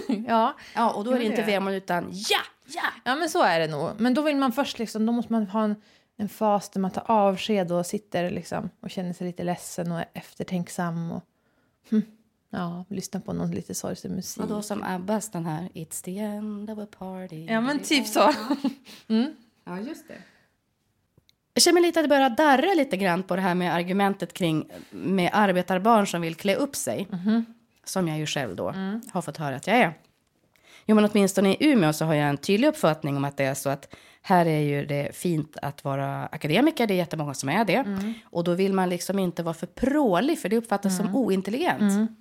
ja. 0.28 0.56
ja. 0.74 0.92
Och 0.92 1.04
då 1.04 1.10
är 1.10 1.18
det 1.18 1.24
inte 1.24 1.42
vemod 1.42 1.74
utan 1.74 2.08
ja, 2.12 2.40
ja. 2.66 2.82
Ja, 3.04 3.16
men 3.16 3.28
så 3.28 3.42
är 3.42 3.60
det 3.60 3.66
nog. 3.66 3.90
Men 3.98 4.14
då 4.14 4.22
vill 4.22 4.36
man 4.36 4.52
först 4.52 4.78
liksom, 4.78 5.06
då 5.06 5.12
måste 5.12 5.32
man 5.32 5.46
ha 5.46 5.64
en, 5.64 5.76
en 6.16 6.28
fas 6.28 6.70
där 6.70 6.80
man 6.80 6.90
tar 6.90 7.04
avsked 7.06 7.72
och 7.72 7.86
sitter 7.86 8.30
liksom 8.30 8.70
och 8.80 8.90
känner 8.90 9.12
sig 9.12 9.26
lite 9.26 9.44
ledsen 9.44 9.92
och 9.92 10.02
eftertänksam 10.12 11.12
och 11.12 11.24
hm, 11.90 12.02
ja, 12.50 12.84
lyssnar 12.88 13.20
på 13.20 13.32
någon 13.32 13.50
lite 13.50 13.74
sorgsen 13.74 14.14
musik. 14.14 14.42
Och 14.42 14.48
då 14.48 14.62
som 14.62 14.82
Abbas 14.82 15.30
den 15.30 15.46
här 15.46 15.68
It's 15.74 16.04
the 16.04 16.18
end 16.18 16.70
of 16.70 16.78
a 16.78 16.86
party. 16.98 17.44
Ja, 17.44 17.60
men 17.60 17.78
typ 17.78 18.06
så. 18.06 18.32
mm. 19.08 19.32
Ja, 19.64 19.80
just 19.80 20.08
det. 20.08 20.18
Jag 21.54 21.62
känner 21.62 21.80
lite 21.80 22.00
att 22.00 22.04
det 22.04 22.08
börjar 22.08 22.30
darra 22.30 22.74
lite 22.74 22.96
grann 22.96 23.22
på 23.22 23.36
det 23.36 23.42
här 23.42 23.54
med 23.54 23.74
argumentet 23.74 24.32
kring 24.32 24.70
med 24.90 25.30
arbetarbarn 25.32 26.06
som 26.06 26.20
vill 26.20 26.34
klä 26.34 26.54
upp 26.54 26.76
sig. 26.76 27.08
Mm. 27.12 27.44
Som 27.84 28.08
jag 28.08 28.18
ju 28.18 28.26
själv 28.26 28.56
då 28.56 28.68
mm. 28.68 29.00
har 29.12 29.22
fått 29.22 29.36
höra 29.36 29.56
att 29.56 29.66
jag 29.66 29.76
är. 29.76 29.94
Jo, 30.86 30.94
men 30.94 31.04
åtminstone 31.04 31.52
i 31.52 31.56
Umeå 31.60 31.92
så 31.92 32.04
har 32.04 32.14
jag 32.14 32.28
en 32.28 32.36
tydlig 32.36 32.68
uppfattning 32.68 33.16
om 33.16 33.24
att 33.24 33.36
det 33.36 33.44
är 33.44 33.54
så 33.54 33.70
att 33.70 33.94
här 34.22 34.46
är 34.46 34.60
ju 34.60 34.86
det 34.86 35.16
fint 35.16 35.56
att 35.62 35.84
vara 35.84 36.26
akademiker, 36.26 36.86
det 36.86 36.94
är 36.94 36.96
jättemånga 36.96 37.34
som 37.34 37.48
är 37.48 37.64
det. 37.64 37.74
Mm. 37.74 38.14
Och 38.24 38.44
då 38.44 38.54
vill 38.54 38.72
man 38.72 38.88
liksom 38.88 39.18
inte 39.18 39.42
vara 39.42 39.54
för 39.54 39.66
prålig, 39.66 40.38
för 40.38 40.48
det 40.48 40.56
uppfattas 40.56 40.96
som 40.96 41.06
mm. 41.06 41.16
ointelligent. 41.16 41.80
Mm. 41.80 42.16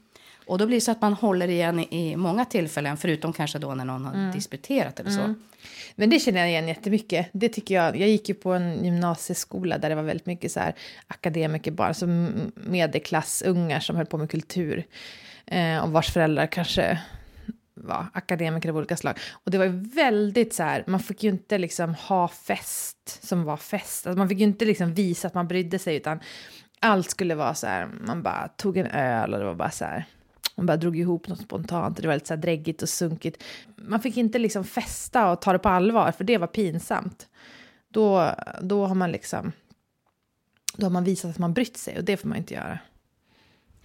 Och 0.45 0.57
då 0.57 0.65
blir 0.65 0.77
det 0.77 0.81
så 0.81 0.91
att 0.91 1.01
man 1.01 1.13
håller 1.13 1.47
igen 1.47 1.79
i, 1.79 2.15
många 2.15 2.45
tillfällen, 2.45 2.97
förutom 2.97 3.33
kanske 3.33 3.59
då 3.59 3.75
när 3.75 3.85
någon 3.85 4.05
har 4.05 4.13
mm. 4.13 4.31
disputerat 4.31 4.99
eller 4.99 5.11
så. 5.11 5.33
Men 5.95 6.09
det 6.09 6.19
känner 6.19 6.39
jag 6.39 6.49
igen 6.49 6.67
jättemycket. 6.67 7.29
Det 7.31 7.49
tycker 7.49 7.75
jag. 7.75 7.97
Jag 7.97 8.09
gick 8.09 8.29
ju 8.29 8.35
på 8.35 8.53
en 8.53 8.85
gymnasieskola 8.85 9.77
där 9.77 9.89
det 9.89 9.95
var 9.95 10.03
väldigt 10.03 10.25
mycket 10.25 10.51
så 10.51 10.59
här 10.59 10.75
akademikerbarn, 11.07 11.87
alltså 11.87 12.07
medelklassungar 12.55 13.79
som 13.79 13.95
höll 13.95 14.05
på 14.05 14.17
med 14.17 14.31
kultur. 14.31 14.83
Eh, 15.45 15.77
och 15.77 15.91
vars 15.91 16.11
föräldrar 16.11 16.47
kanske 16.47 16.99
var 17.83 18.05
akademiker 18.13 18.69
av 18.69 18.77
olika 18.77 18.97
slag. 18.97 19.19
Och 19.31 19.51
det 19.51 19.57
var 19.57 19.65
ju 19.65 19.79
väldigt 19.95 20.53
så 20.53 20.63
här, 20.63 20.83
man 20.87 20.99
fick 20.99 21.23
ju 21.23 21.29
inte 21.29 21.57
liksom 21.57 21.95
ha 21.95 22.27
fest 22.27 23.19
som 23.27 23.43
var 23.43 23.57
fest. 23.57 24.07
Alltså 24.07 24.17
man 24.17 24.29
fick 24.29 24.39
ju 24.39 24.43
inte 24.43 24.65
liksom 24.65 24.93
visa 24.93 25.27
att 25.27 25.33
man 25.33 25.47
brydde 25.47 25.79
sig, 25.79 25.95
utan 25.95 26.19
allt 26.79 27.09
skulle 27.09 27.35
vara 27.35 27.53
så 27.53 27.67
här, 27.67 27.89
man 28.01 28.23
bara 28.23 28.47
tog 28.47 28.77
en 28.77 28.87
öl 28.87 29.33
och 29.33 29.39
det 29.39 29.45
var 29.45 29.55
bara 29.55 29.71
så 29.71 29.85
här, 29.85 30.05
man 30.55 30.65
bara 30.65 30.77
drog 30.77 30.97
ihop 30.97 31.27
något 31.27 31.41
spontant. 31.41 31.97
Det 31.97 32.07
var 32.07 32.13
lite 32.13 32.27
så 32.27 32.33
här 32.33 32.41
dräggigt 32.41 32.81
och 32.81 32.89
sunkigt. 32.89 33.43
Man 33.75 34.01
fick 34.01 34.17
inte 34.17 34.39
liksom 34.39 34.63
festa 34.63 35.31
och 35.31 35.41
ta 35.41 35.53
det 35.53 35.59
på 35.59 35.69
allvar, 35.69 36.11
för 36.11 36.23
det 36.23 36.37
var 36.37 36.47
pinsamt. 36.47 37.27
Då, 37.89 38.35
då 38.61 38.85
har 38.85 38.95
man 38.95 39.11
liksom... 39.11 39.51
Då 40.77 40.85
har 40.85 40.91
man 40.91 41.03
visat 41.03 41.31
att 41.31 41.37
man 41.37 41.53
brytt 41.53 41.77
sig 41.77 41.97
och 41.97 42.03
det 42.03 42.17
får 42.17 42.27
man 42.27 42.37
inte 42.37 42.53
göra. 42.53 42.79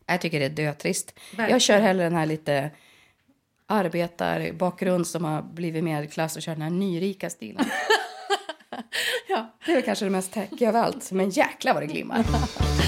Jag 0.07 0.21
tycker 0.21 0.41
det 0.41 0.47
är 0.47 0.50
dötrist. 0.50 1.15
Verkligen. 1.31 1.50
Jag 1.50 1.61
kör 1.61 1.81
hellre 1.81 2.05
den 2.05 2.15
här 2.15 2.26
lite 2.26 2.71
arbetarbakgrund 3.66 5.06
som 5.06 5.25
har 5.25 5.42
blivit 5.42 5.85
medelklass 5.85 6.37
och 6.37 6.42
kör 6.42 6.52
den 6.52 6.62
här 6.62 6.70
nyrika 6.70 7.30
stilen. 7.30 7.64
ja. 9.28 9.52
Det 9.66 9.73
är 9.73 9.80
kanske 9.80 10.04
det 10.04 10.11
mest 10.11 10.32
tackiga 10.32 10.68
av 10.68 10.76
allt, 10.76 11.12
men 11.12 11.30
jäkla 11.30 11.73
vad 11.73 11.82
det 11.82 11.87
glimmar. 11.87 12.25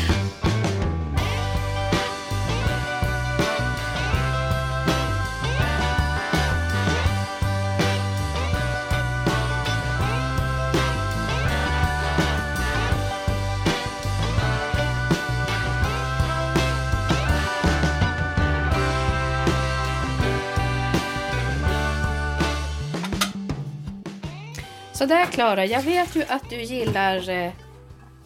Så 24.99 25.07
där 25.07 25.27
Klara, 25.27 25.67
jag 25.67 25.83
vet 25.83 26.17
ju 26.17 26.23
att 26.23 26.51
du 26.51 26.63
gillar 26.63 27.31
eh, 27.31 27.53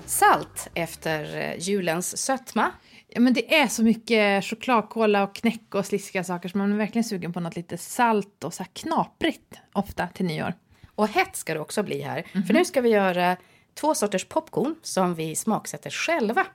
salt 0.07 0.69
efter 0.75 1.37
eh, 1.37 1.59
julens 1.59 2.19
sötma. 2.19 2.71
Ja, 3.09 3.21
men 3.21 3.35
det 3.35 3.55
är 3.55 3.69
så 3.69 3.83
mycket 3.83 4.45
chokladkola 4.45 5.23
och 5.23 5.35
knäck 5.35 5.75
och 5.75 5.87
sliskiga 5.87 6.25
saker 6.25 6.49
så 6.49 6.59
man 6.59 6.73
är 6.73 6.77
verkligen 6.77 7.05
sugen 7.05 7.33
på 7.33 7.41
något 7.41 7.57
lite 7.57 7.79
salt 7.79 8.45
och 8.45 8.55
så 8.55 8.65
knaprigt 8.73 9.61
ofta 9.73 10.07
till 10.07 10.27
nyår. 10.27 10.55
Och 10.95 11.09
hett 11.09 11.37
ska 11.37 11.55
det 11.55 11.61
också 11.61 11.83
bli 11.83 12.03
här. 12.03 12.27
För 12.47 12.55
nu 12.55 12.65
ska 12.65 12.81
vi 12.81 12.89
göra 12.89 13.37
två 13.75 13.95
sorters 13.95 14.25
popcorn 14.25 14.75
som 14.83 15.15
vi 15.15 15.37
smaksätter 15.37 15.91
själva. 15.91 16.47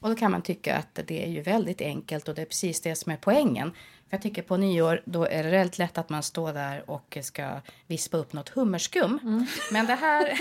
Och 0.00 0.08
då 0.08 0.16
kan 0.16 0.30
man 0.30 0.42
tycka 0.42 0.76
att 0.76 0.98
det 1.06 1.24
är 1.24 1.28
ju 1.28 1.42
väldigt 1.42 1.80
enkelt 1.80 2.28
och 2.28 2.34
det 2.34 2.42
är 2.42 2.46
precis 2.46 2.80
det 2.80 2.94
som 2.94 3.12
är 3.12 3.16
poängen. 3.16 3.70
För 3.70 4.16
jag 4.16 4.22
tycker 4.22 4.42
på 4.42 4.56
nyår 4.56 5.02
då 5.04 5.24
är 5.24 5.44
det 5.44 5.50
väldigt 5.50 5.78
lätt 5.78 5.98
att 5.98 6.08
man 6.08 6.22
står 6.22 6.52
där 6.52 6.90
och 6.90 7.18
ska 7.22 7.60
vispa 7.86 8.16
upp 8.16 8.32
något 8.32 8.48
hummerskum. 8.48 9.46
Men 9.72 9.86
det 9.86 9.94
här, 9.94 10.40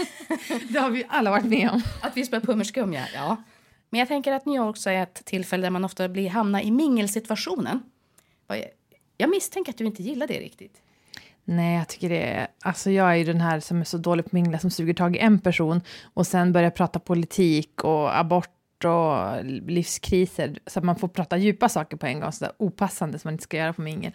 Det 0.73 0.79
har 0.79 0.89
vi 0.89 1.05
alla 1.09 1.31
varit 1.31 1.45
med 1.45 1.69
om. 1.69 1.81
att 2.01 2.17
vispa 2.17 2.37
upp 2.37 2.45
hummerskum 2.45 2.93
ja. 2.93 3.05
ja. 3.13 3.43
Men 3.89 3.99
jag 3.99 4.07
tänker 4.07 4.31
att 4.31 4.45
nyår 4.45 4.69
också 4.69 4.89
är 4.89 5.03
ett 5.03 5.25
tillfälle 5.25 5.65
där 5.65 5.71
man 5.71 5.85
ofta 5.85 6.09
blir 6.09 6.29
hamnar 6.29 6.61
i 6.61 6.71
mingelsituationen. 6.71 7.83
Jag 9.17 9.29
misstänker 9.29 9.71
att 9.71 9.77
du 9.77 9.85
inte 9.85 10.03
gillar 10.03 10.27
det 10.27 10.39
riktigt. 10.39 10.81
Nej, 11.43 11.77
jag 11.77 11.87
tycker 11.87 12.09
det 12.09 12.21
är... 12.21 12.47
Alltså 12.61 12.91
jag 12.91 13.11
är 13.11 13.15
ju 13.15 13.23
den 13.23 13.41
här 13.41 13.59
som 13.59 13.81
är 13.81 13.83
så 13.83 13.97
dålig 13.97 14.25
på 14.25 14.29
mingla 14.31 14.59
som 14.59 14.71
suger 14.71 14.93
tag 14.93 15.15
i 15.15 15.19
en 15.19 15.39
person 15.39 15.81
och 16.13 16.27
sen 16.27 16.53
börjar 16.53 16.71
prata 16.71 16.99
politik 16.99 17.83
och 17.83 18.19
abort 18.19 18.58
och 18.85 19.45
livskriser 19.45 20.59
så 20.65 20.79
att 20.79 20.85
man 20.85 20.95
får 20.95 21.07
prata 21.07 21.37
djupa 21.37 21.69
saker 21.69 21.97
på 21.97 22.05
en 22.05 22.19
gång, 22.19 22.31
så 22.31 22.45
där 22.45 22.53
opassande 22.57 23.19
som 23.19 23.27
man 23.27 23.33
inte 23.33 23.43
ska 23.43 23.57
göra 23.57 23.73
på 23.73 23.81
mingel. 23.81 24.11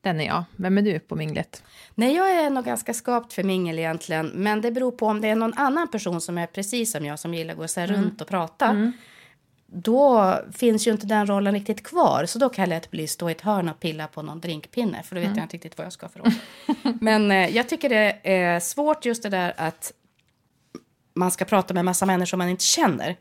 Den 0.00 0.20
är 0.20 0.26
jag. 0.26 0.44
Vem 0.56 0.78
är 0.78 0.82
du 0.82 0.98
på 0.98 1.16
minglet? 1.16 1.62
Nej, 1.94 2.16
jag 2.16 2.30
är 2.30 2.50
nog 2.50 2.64
ganska 2.64 2.94
skapt 2.94 3.32
för 3.32 3.42
mingel 3.42 3.78
egentligen. 3.78 4.26
Men 4.26 4.60
det 4.60 4.70
beror 4.70 4.92
på 4.92 5.06
om 5.06 5.20
det 5.20 5.28
är 5.28 5.36
någon 5.36 5.54
annan 5.54 5.88
person 5.88 6.20
som 6.20 6.38
är 6.38 6.46
precis 6.46 6.92
som 6.92 7.06
jag 7.06 7.18
som 7.18 7.34
gillar 7.34 7.52
att 7.52 7.58
gå 7.58 7.68
så 7.68 7.80
här 7.80 7.86
runt 7.86 8.20
och 8.20 8.28
prata. 8.28 8.92
Då 9.66 10.34
finns 10.52 10.86
ju 10.86 10.90
inte 10.90 11.06
den 11.06 11.26
rollen 11.26 11.54
riktigt 11.54 11.82
kvar. 11.82 12.26
Så 12.26 12.38
då 12.38 12.48
kan 12.48 12.62
jag 12.62 12.68
lätt 12.68 12.90
bli 12.90 13.06
stå 13.06 13.28
i 13.28 13.32
ett 13.32 13.40
hörn 13.40 13.68
och 13.68 13.80
pilla 13.80 14.06
på 14.06 14.22
någon 14.22 14.40
drinkpinne. 14.40 15.02
För 15.02 15.14
då 15.14 15.20
vet 15.20 15.36
jag 15.36 15.44
inte 15.44 15.56
riktigt 15.56 15.78
vad 15.78 15.84
jag 15.84 15.92
ska 15.92 16.08
för 16.08 16.20
roll. 16.20 16.32
Men 17.00 17.30
eh, 17.30 17.56
jag 17.56 17.68
tycker 17.68 17.88
det 17.88 18.18
är 18.22 18.60
svårt 18.60 19.04
just 19.04 19.22
det 19.22 19.28
där 19.28 19.54
att 19.56 19.92
man 21.14 21.30
ska 21.30 21.44
prata 21.44 21.74
med 21.74 21.84
massa 21.84 22.06
människor 22.06 22.38
man 22.38 22.48
inte 22.48 22.64
känner. 22.64 23.16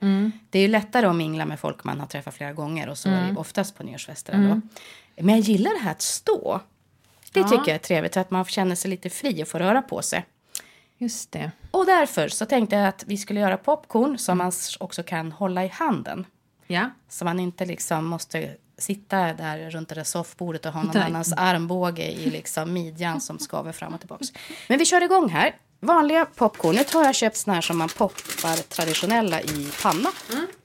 Det 0.49 0.59
är 0.59 0.61
ju 0.61 0.67
lättare 0.67 1.05
att 1.05 1.15
mingla 1.15 1.45
med 1.45 1.59
folk 1.59 1.83
man 1.83 1.99
har 1.99 2.07
träffat 2.07 2.33
flera 2.33 2.53
gånger 2.53 2.89
och 2.89 2.97
så 2.97 3.09
är 3.09 3.21
det 3.21 3.29
ju 3.29 3.35
oftast 3.35 3.77
på 3.77 3.83
nyårsfester 3.83 4.33
ändå. 4.33 4.61
Men 5.15 5.29
jag 5.35 5.39
gillar 5.39 5.71
det 5.73 5.79
här 5.83 5.91
att 5.91 6.01
stå. 6.01 6.59
Det 7.33 7.39
Ja. 7.39 7.47
tycker 7.47 7.63
jag 7.67 7.75
är 7.75 7.77
trevligt, 7.77 8.17
att 8.17 8.31
man 8.31 8.45
känner 8.45 8.75
sig 8.75 8.89
lite 8.89 9.09
fri 9.09 9.43
och 9.43 9.47
får 9.47 9.59
röra 9.59 9.81
på 9.81 10.01
sig. 10.01 10.25
Just 10.97 11.31
det. 11.31 11.51
Och 11.71 11.85
därför 11.85 12.27
så 12.29 12.45
tänkte 12.45 12.75
jag 12.75 12.87
att 12.87 13.03
vi 13.07 13.17
skulle 13.17 13.39
göra 13.39 13.57
popcorn 13.57 14.17
som 14.17 14.37
man 14.37 14.51
också 14.79 15.03
kan 15.03 15.31
hålla 15.31 15.65
i 15.65 15.67
handen. 15.67 16.25
Ja. 16.67 16.89
Så 17.09 17.25
man 17.25 17.39
inte 17.39 17.65
liksom 17.65 18.05
måste 18.05 18.55
sitta 18.77 19.17
där 19.33 19.69
runt 19.69 19.89
det 19.89 19.95
där 19.95 20.03
soffbordet 20.03 20.65
och 20.65 20.73
ha 20.73 20.83
någon 20.83 20.91
Nej. 20.93 21.03
annans 21.03 21.33
armbåge 21.37 22.11
i 22.11 22.29
liksom 22.29 22.73
midjan 22.73 23.21
som 23.21 23.39
skaver 23.39 23.71
fram 23.71 23.93
och 23.93 23.99
tillbaka. 23.99 24.25
Men 24.69 24.79
vi 24.79 24.85
kör 24.85 25.03
igång 25.03 25.29
här. 25.29 25.55
Vanliga 25.83 26.25
popcorn. 26.25 26.75
Nu 26.75 26.83
har 26.93 27.05
jag 27.05 27.15
köpt 27.15 27.37
såna 27.37 27.53
här 27.53 27.61
som 27.61 27.77
man 27.77 27.89
poppar 27.89 28.55
traditionella 28.69 29.41
i 29.41 29.69
panna. 29.83 30.09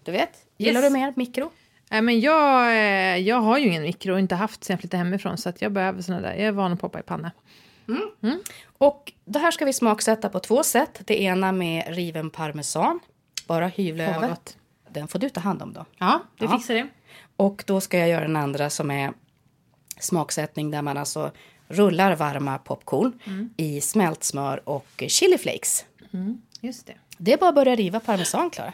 Du 0.04 0.12
vet? 0.12 0.30
Gillar 0.58 0.80
Yes. 0.82 0.90
du 0.92 0.98
mer 0.98 1.12
mikro? 1.16 1.50
Nej, 1.90 2.02
men 2.02 2.20
jag, 2.20 2.66
eh, 2.70 3.16
jag 3.16 3.36
har 3.40 3.58
ju 3.58 3.66
ingen 3.68 3.82
mikro 3.82 4.12
och 4.12 4.18
inte 4.20 4.34
haft 4.34 4.64
sen 4.64 4.74
jag 4.74 4.80
flyttade 4.80 4.98
hemifrån 4.98 5.38
så 5.38 5.48
att 5.48 5.62
jag 5.62 5.72
behöver 5.72 6.02
såna 6.02 6.20
där. 6.20 6.30
Jag 6.34 6.40
är 6.46 6.52
van 6.52 6.72
att 6.72 6.80
poppa 6.80 6.98
i 7.00 7.02
panna. 7.02 7.30
Och 8.78 9.12
det 9.24 9.38
här 9.38 9.50
ska 9.50 9.64
vi 9.64 9.72
smaksätta 9.72 10.28
på 10.28 10.40
två 10.40 10.62
sätt. 10.62 11.00
Det 11.04 11.22
ena 11.22 11.52
med 11.52 11.84
riven 11.88 12.30
parmesan. 12.30 13.00
Bara 13.46 13.66
hyvla 13.68 14.06
vad 14.06 14.14
över. 14.16 14.28
gott. 14.28 14.56
Den 14.90 15.08
får 15.08 15.18
du 15.18 15.28
ta 15.28 15.40
hand 15.40 15.62
om 15.62 15.72
då. 15.72 15.84
Ja, 15.98 16.20
du 16.38 16.44
Ja. 16.44 16.58
fixar 16.58 16.74
det. 16.74 16.88
Och 17.36 17.64
då 17.66 17.80
ska 17.80 17.98
jag 17.98 18.08
göra 18.08 18.20
den 18.26 18.36
andra 18.36 18.70
som 18.70 18.90
är 18.90 19.12
smaksättning 20.00 20.70
där 20.70 20.82
man 20.82 20.96
alltså 20.96 21.30
rullar 21.68 22.14
varma 22.16 22.58
popcorn 22.58 23.18
i 23.56 23.80
smält 23.80 24.24
smör 24.24 24.68
och 24.68 25.02
chiliflakes. 25.08 25.84
Just 26.60 26.86
det. 26.86 26.94
Det 27.18 27.32
är 27.32 27.36
bara 27.36 27.48
att 27.48 27.54
börja 27.54 27.74
riva 27.76 28.00
parmesan, 28.00 28.50
Klara. 28.50 28.72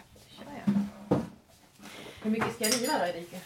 Hur 2.22 2.30
mycket 2.30 2.54
ska 2.54 2.64
jag 2.64 2.75
riva 2.80 2.99
då, 2.99 3.04
Erika? 3.04 3.37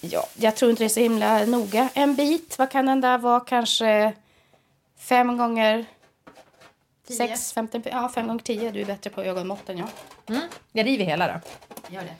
Ja, 0.00 0.26
jag 0.36 0.56
tror 0.56 0.70
inte 0.70 0.82
det 0.82 0.86
är 0.86 0.88
så 0.88 1.00
himla 1.00 1.44
noga. 1.46 1.88
En 1.94 2.14
bit, 2.14 2.58
vad 2.58 2.70
kan 2.70 2.86
den 2.86 3.00
där 3.00 3.18
vara? 3.18 3.40
Kanske 3.40 4.12
fem 4.98 5.36
gånger 5.36 5.84
Tio. 7.06 7.16
sex, 7.16 7.52
femton, 7.52 7.82
ja 7.84 8.08
fem 8.08 8.26
gånger 8.26 8.42
tio. 8.42 8.70
Du 8.70 8.80
är 8.80 8.84
bättre 8.84 9.10
på 9.10 9.22
ögonmått 9.22 9.68
än 9.68 9.78
jag. 9.78 9.88
Mm. 10.26 10.42
Jag 10.72 10.86
river 10.86 11.04
hela 11.04 11.26
då. 11.26 11.40
Gör 11.94 12.02
det. 12.02 12.14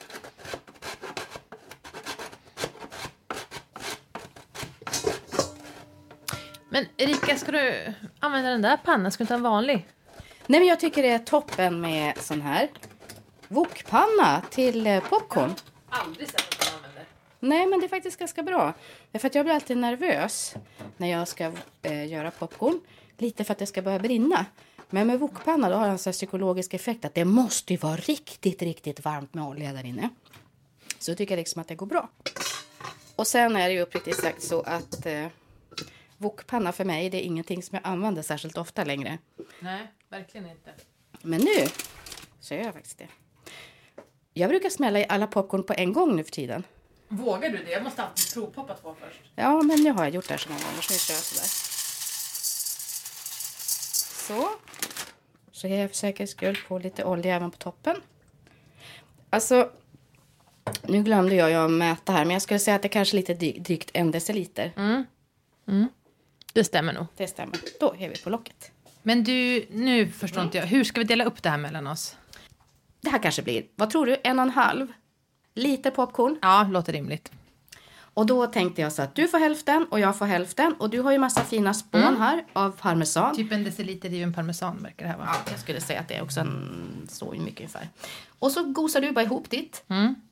Men 6.73 6.85
Erika, 6.97 7.37
ska 7.37 7.51
du 7.51 7.93
använda 8.19 8.49
den 8.49 8.61
där 8.61 8.77
pannan? 8.77 9.11
Ska 9.11 9.21
du 9.21 9.23
inte 9.23 9.33
ha 9.33 9.37
en 9.37 9.43
vanlig? 9.43 9.87
Nej, 10.47 10.59
men 10.59 10.67
jag 10.67 10.79
tycker 10.79 11.03
det 11.03 11.09
är 11.09 11.19
toppen 11.19 11.81
med 11.81 12.17
sån 12.17 12.41
här 12.41 12.69
wokpanna 13.47 14.41
till 14.49 14.87
eh, 14.87 15.03
popcorn. 15.03 15.53
Aldrig 15.89 16.29
sett 16.29 16.39
att 16.39 16.65
man 16.65 16.75
använder. 16.75 17.05
Nej, 17.39 17.65
men 17.65 17.79
det 17.79 17.85
är 17.85 17.87
faktiskt 17.87 18.19
ganska 18.19 18.43
bra. 18.43 18.73
För 19.13 19.27
att 19.27 19.35
jag 19.35 19.45
blir 19.45 19.55
alltid 19.55 19.77
nervös 19.77 20.55
när 20.97 21.11
jag 21.11 21.27
ska 21.27 21.51
eh, 21.81 22.07
göra 22.07 22.31
popcorn. 22.31 22.81
Lite 23.17 23.43
för 23.43 23.51
att 23.51 23.59
det 23.59 23.65
ska 23.65 23.81
börja 23.81 23.99
brinna. 23.99 24.45
Men 24.89 25.07
med 25.07 25.19
wokpanna 25.19 25.69
då 25.69 25.75
har 25.75 25.87
jag 25.87 26.07
en 26.07 26.13
psykologisk 26.13 26.73
effekt 26.73 27.05
att 27.05 27.15
det 27.15 27.25
måste 27.25 27.73
ju 27.73 27.77
vara 27.77 27.95
riktigt, 27.95 28.61
riktigt 28.61 29.05
varmt 29.05 29.33
med 29.33 29.43
olja 29.43 29.73
där 29.73 29.85
inne. 29.85 30.09
Så 30.99 31.11
jag 31.11 31.17
tycker 31.17 31.37
liksom 31.37 31.61
att 31.61 31.67
det 31.67 31.75
går 31.75 31.85
bra. 31.85 32.09
Och 33.15 33.27
sen 33.27 33.55
är 33.55 33.67
det 33.67 33.73
ju 33.73 33.81
uppriktigt 33.81 34.17
sagt 34.17 34.43
så 34.43 34.61
att 34.61 35.05
eh, 35.05 35.27
wokpanna 36.21 36.71
för 36.71 36.85
mig, 36.85 37.09
det 37.09 37.17
är 37.17 37.21
ingenting 37.21 37.63
som 37.63 37.75
jag 37.75 37.91
använder 37.91 38.21
särskilt 38.21 38.57
ofta 38.57 38.83
längre. 38.83 39.17
Nej, 39.59 39.87
verkligen 40.09 40.49
inte. 40.49 40.71
Men 41.21 41.41
nu 41.41 41.67
så 42.39 42.53
gör 42.53 42.63
jag 42.63 42.73
faktiskt 42.73 42.97
det. 42.97 43.07
Jag 44.33 44.49
brukar 44.49 44.69
smälla 44.69 44.99
i 44.99 45.05
alla 45.09 45.27
popcorn 45.27 45.63
på 45.63 45.73
en 45.73 45.93
gång 45.93 46.15
nu 46.15 46.23
för 46.23 46.31
tiden. 46.31 46.63
Vågar 47.07 47.49
du 47.49 47.57
det? 47.57 47.71
Jag 47.71 47.83
måste 47.83 48.03
alltid 48.03 48.33
provpoppa 48.33 48.73
två 48.73 48.95
först. 48.99 49.21
Ja, 49.35 49.61
men 49.61 49.83
nu 49.83 49.91
har 49.91 50.03
jag 50.03 50.13
gjort 50.13 50.27
det 50.27 50.33
här 50.33 50.39
så 50.39 50.49
många 50.49 50.61
gånger 50.61 50.81
så 50.81 50.93
nu 50.93 50.99
kör 50.99 51.13
jag 51.13 51.23
sådär. 51.23 51.47
Så. 54.27 54.49
Så 55.51 55.67
jag 55.67 55.89
för 55.89 55.95
säkerhets 55.95 56.31
skull 56.31 56.57
på 56.67 56.79
lite 56.79 57.03
olja 57.03 57.35
även 57.35 57.51
på 57.51 57.57
toppen. 57.57 57.95
Alltså, 59.29 59.71
nu 60.83 61.03
glömde 61.03 61.35
jag 61.35 61.49
ju 61.49 61.55
att 61.55 61.71
mäta 61.71 62.11
här, 62.11 62.25
men 62.25 62.33
jag 62.33 62.41
skulle 62.41 62.59
säga 62.59 62.75
att 62.75 62.81
det 62.81 62.89
kanske 62.89 63.17
är 63.17 63.17
lite 63.17 63.33
drygt 63.33 63.91
en 63.93 64.11
deciliter. 64.11 64.71
Det 66.53 66.63
stämmer 66.63 66.93
nog. 66.93 67.05
Det 67.17 67.27
stämmer. 67.27 67.59
Då 67.79 67.95
är 67.99 68.09
vi 68.09 68.17
på 68.17 68.29
locket. 68.29 68.71
Men 69.03 69.23
du, 69.23 69.65
nu 69.71 70.07
förstår 70.07 70.43
inte 70.43 70.57
jag. 70.57 70.65
Hur 70.65 70.83
ska 70.83 70.99
vi 70.99 71.05
dela 71.05 71.23
upp 71.25 71.43
det 71.43 71.49
här 71.49 71.57
mellan 71.57 71.87
oss? 71.87 72.15
Det 73.01 73.09
här 73.09 73.19
kanske 73.19 73.41
blir, 73.41 73.63
vad 73.75 73.89
tror 73.89 74.05
du, 74.05 74.17
en 74.23 74.39
och 74.39 74.43
en 74.43 74.51
halv 74.51 74.87
liter 75.55 75.91
popcorn. 75.91 76.37
Ja, 76.41 76.67
låter 76.71 76.93
rimligt. 76.93 77.31
Och 78.13 78.25
då 78.25 78.47
tänkte 78.47 78.81
jag 78.81 78.93
så 78.93 79.01
att 79.01 79.15
du 79.15 79.27
får 79.27 79.39
hälften 79.39 79.85
och 79.91 79.99
jag 79.99 80.17
får 80.17 80.25
hälften. 80.25 80.73
Och 80.73 80.89
du 80.89 81.01
har 81.01 81.11
ju 81.11 81.17
massa 81.17 81.43
fina 81.43 81.73
spån 81.73 82.17
här 82.17 82.45
av 82.53 82.71
parmesan. 82.71 83.35
Typ 83.35 83.51
en 83.51 83.63
deciliter 83.63 84.09
riven 84.09 84.33
parmesan 84.33 84.83
verkar 84.83 85.05
det 85.05 85.11
här 85.11 85.17
vara. 85.17 85.29
Ja, 85.33 85.51
jag 85.51 85.59
skulle 85.59 85.81
säga 85.81 85.99
att 85.99 86.07
det 86.07 86.15
är 86.15 86.23
också 86.23 86.39
en, 86.39 87.07
så 87.09 87.31
mycket 87.31 87.59
ungefär. 87.59 87.89
Och 88.39 88.51
så 88.51 88.63
gosar 88.63 89.01
du 89.01 89.11
bara 89.11 89.25
ihop 89.25 89.49
ditt. 89.49 89.83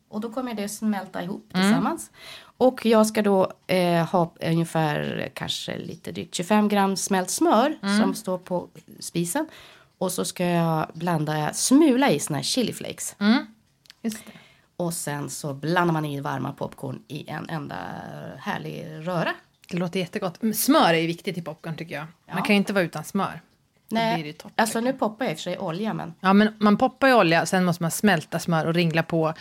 Och 0.09 0.21
då 0.21 0.31
kommer 0.31 0.53
det 0.53 0.69
smälta 0.69 1.23
ihop 1.23 1.49
tillsammans. 1.53 2.11
Och 2.57 2.85
jag 2.85 3.07
ska 3.07 3.21
då 3.21 3.51
eh, 3.67 4.05
ha 4.05 4.33
ungefär 4.41 5.29
kanske 5.33 5.77
lite 5.77 6.11
drygt 6.11 6.35
25 6.35 6.67
gram 6.67 6.95
smält 6.97 7.29
smör 7.29 7.77
som 8.01 8.13
står 8.13 8.37
på 8.37 8.67
spisen. 8.99 9.47
Och 9.97 10.11
så 10.11 10.25
ska 10.25 10.45
jag 10.45 10.87
blanda, 10.93 11.53
smula 11.53 12.11
i 12.11 12.19
såna 12.19 12.37
här 12.37 12.43
chiliflakes. 12.43 13.15
Just 14.01 14.25
det. 14.25 14.31
Och 14.77 14.93
sen 14.93 15.29
så 15.29 15.53
blandar 15.53 15.93
man 15.93 16.05
i 16.05 16.19
varma 16.21 16.51
popcorn 16.53 17.01
i 17.07 17.29
en 17.29 17.49
enda 17.49 17.75
härlig 18.39 18.85
röra. 19.07 19.33
Det 19.69 19.77
låter 19.77 19.99
jättegott. 19.99 20.41
Men 20.41 20.53
Smör 20.53 20.93
är 20.93 21.07
viktigt 21.07 21.37
i 21.37 21.41
popcorn 21.41 21.75
tycker 21.75 21.95
jag. 21.95 22.03
Man 22.27 22.37
Ja. 22.37 22.43
kan 22.43 22.55
ju 22.55 22.57
inte 22.57 22.73
vara 22.73 22.83
utan 22.83 23.03
smör. 23.03 23.41
Nej, 23.91 24.37
alltså 24.55 24.79
nu 24.79 24.93
poppar 24.93 25.25
jag 25.25 25.31
i 25.31 25.35
och 25.35 25.37
för 25.37 25.43
sig 25.43 25.57
olja 25.59 25.93
men 25.93 26.13
Ja, 26.19 26.33
men 26.33 26.53
man 26.59 26.77
poppar 26.77 27.07
i 27.07 27.13
olja, 27.13 27.45
sen 27.45 27.65
måste 27.65 27.83
man 27.83 27.91
smälta 27.91 28.39
smör 28.39 28.65
och 28.65 28.73
ringla 28.73 29.03
på. 29.03 29.33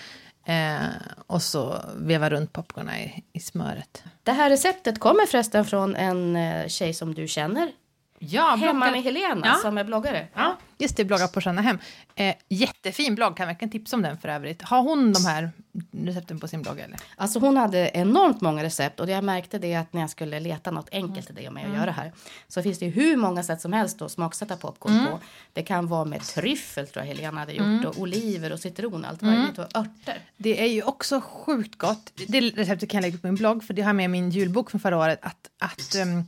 Eh, 0.49 0.87
och 1.27 1.43
så 1.43 1.81
veva 1.97 2.31
runt 2.31 2.53
popcornen 2.53 2.95
i, 2.95 3.25
i 3.33 3.41
smöret. 3.41 4.03
Det 4.23 4.33
här 4.33 4.51
receptet 4.51 5.01
kommer 5.01 5.27
förresten 5.27 5.65
från 5.65 5.97
en 5.97 6.37
eh, 6.37 6.69
tjej 6.69 6.95
som 6.95 7.15
du 7.15 7.29
känner. 7.29 7.73
Ja, 8.21 8.57
Hemma 8.61 8.91
med 8.91 9.03
Helena 9.03 9.47
Ja. 9.47 9.55
som 9.55 9.79
är 9.79 9.85
bloggare. 9.85 10.27
Ja, 10.35 10.57
just 10.79 10.97
det, 10.97 11.05
bloggar 11.05 11.29
på 11.29 11.41
Shanna 11.41 11.63
Hem. 11.63 11.79
Eh, 12.15 12.35
jättefin 12.49 13.15
blogg, 13.15 13.37
kan 13.37 13.47
verkligen 13.47 13.71
tipsa 13.73 13.97
om 13.97 14.03
den 14.03 14.19
för 14.19 14.29
övrigt. 14.29 14.63
Har 14.63 14.83
hon 14.83 15.13
de 15.13 15.25
här 15.25 15.51
recepten 15.93 16.41
på 16.41 16.49
sin 16.49 16.63
blogg 16.63 16.79
eller? 16.81 16.99
Alltså 17.17 17.39
hon 17.39 17.57
hade 17.57 17.91
enormt 17.95 18.41
många 18.41 18.63
recept 18.63 19.01
och 19.01 19.11
jag 19.11 19.25
märkte 19.25 19.59
det 19.59 19.75
att 19.75 19.93
när 19.93 20.01
jag 20.01 20.11
skulle 20.11 20.41
leta 20.41 20.71
något 20.71 20.89
enkelt 20.93 21.27
till 21.27 21.35
det 21.35 21.51
med 21.51 21.71
att 21.71 21.77
göra 21.77 21.91
här 21.91 22.13
så 22.49 22.63
finns 22.63 22.79
det 22.79 22.85
ju 22.85 22.91
hur 22.91 23.17
många 23.17 23.43
sätt 23.43 23.61
som 23.61 23.73
helst 23.73 24.03
att 24.03 24.13
smaksätta 24.13 24.57
popcorn 24.57 25.07
på. 25.11 25.21
Det 25.53 25.63
kan 25.63 25.87
vara 25.87 26.05
med 26.05 26.23
tryffel 26.23 26.87
tror 26.89 27.05
jag 27.07 27.15
Helena 27.15 27.41
hade 27.41 27.53
gjort 27.53 27.85
och 27.85 27.99
oliver 27.99 28.53
och 28.53 28.61
citron 28.61 29.05
allt 29.05 29.23
möjligt 29.23 29.59
och 29.59 29.65
örter. 29.77 30.19
Det 30.37 30.61
är 30.63 30.67
ju 30.67 30.83
också 30.83 31.21
sjukt 31.21 31.79
gott. 31.79 32.13
Det 32.29 32.41
receptet 32.41 32.91
kan 32.91 32.99
jag 32.99 33.03
lägga 33.03 33.17
upp 33.17 33.23
på 33.23 33.27
min 33.29 33.35
blogg 33.37 33.65
för 33.65 33.75
det 33.75 33.83
har 33.83 33.93
med 33.93 34.11
min 34.11 34.31
julbok 34.31 34.71
från 34.71 34.81
förra 34.81 34.99
året 34.99 35.19
att, 35.23 35.51
att 35.59 35.97
um, 36.03 36.25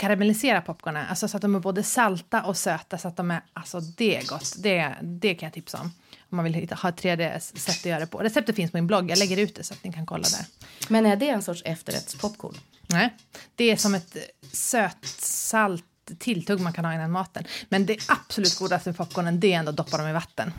karamellisera 0.00 0.60
popcornen, 0.60 1.06
alltså 1.06 1.28
så 1.28 1.36
att 1.36 1.42
de 1.42 1.54
är 1.54 1.60
både 1.60 1.82
salta 1.82 2.42
och 2.42 2.56
söta 2.56 2.98
så 2.98 3.08
att 3.08 3.16
de 3.16 3.30
är, 3.30 3.40
alltså 3.52 3.80
det 3.80 4.16
är 4.16 4.26
gott. 4.26 4.54
Det, 4.58 4.94
det 5.02 5.34
kan 5.34 5.46
jag 5.46 5.52
tipsa 5.52 5.80
om. 5.80 5.92
Om 6.30 6.36
man 6.36 6.44
vill 6.44 6.54
hitta, 6.54 6.74
ha 6.74 6.88
ett 6.88 6.96
tredje 6.96 7.40
sätt 7.40 7.68
att 7.68 7.84
göra 7.84 8.00
det 8.00 8.06
på. 8.06 8.18
Receptet 8.18 8.56
finns 8.56 8.70
på 8.70 8.76
min 8.76 8.86
blogg, 8.86 9.10
jag 9.10 9.18
lägger 9.18 9.36
ut 9.36 9.54
det 9.54 9.64
så 9.64 9.74
att 9.74 9.84
ni 9.84 9.92
kan 9.92 10.06
kolla 10.06 10.22
där. 10.22 10.46
Men 10.88 11.06
är 11.06 11.16
det 11.16 11.28
en 11.28 11.42
sorts 11.42 11.62
efterrättspopcorn? 11.64 12.54
Nej, 12.86 13.14
det 13.54 13.70
är 13.70 13.76
som 13.76 13.94
ett 13.94 14.16
sötsalt 14.52 15.84
tilltugg 16.18 16.60
man 16.60 16.72
kan 16.72 16.84
ha 16.84 16.94
innan 16.94 17.10
maten. 17.10 17.44
Men 17.68 17.86
det 17.86 17.98
absolut 18.08 18.58
godaste 18.58 18.88
med 18.88 18.96
popcornen 18.96 19.40
det 19.40 19.52
är 19.52 19.58
ändå 19.58 19.70
att 19.70 19.76
doppa 19.76 19.96
dem 19.96 20.08
i 20.08 20.12
vatten. 20.12 20.52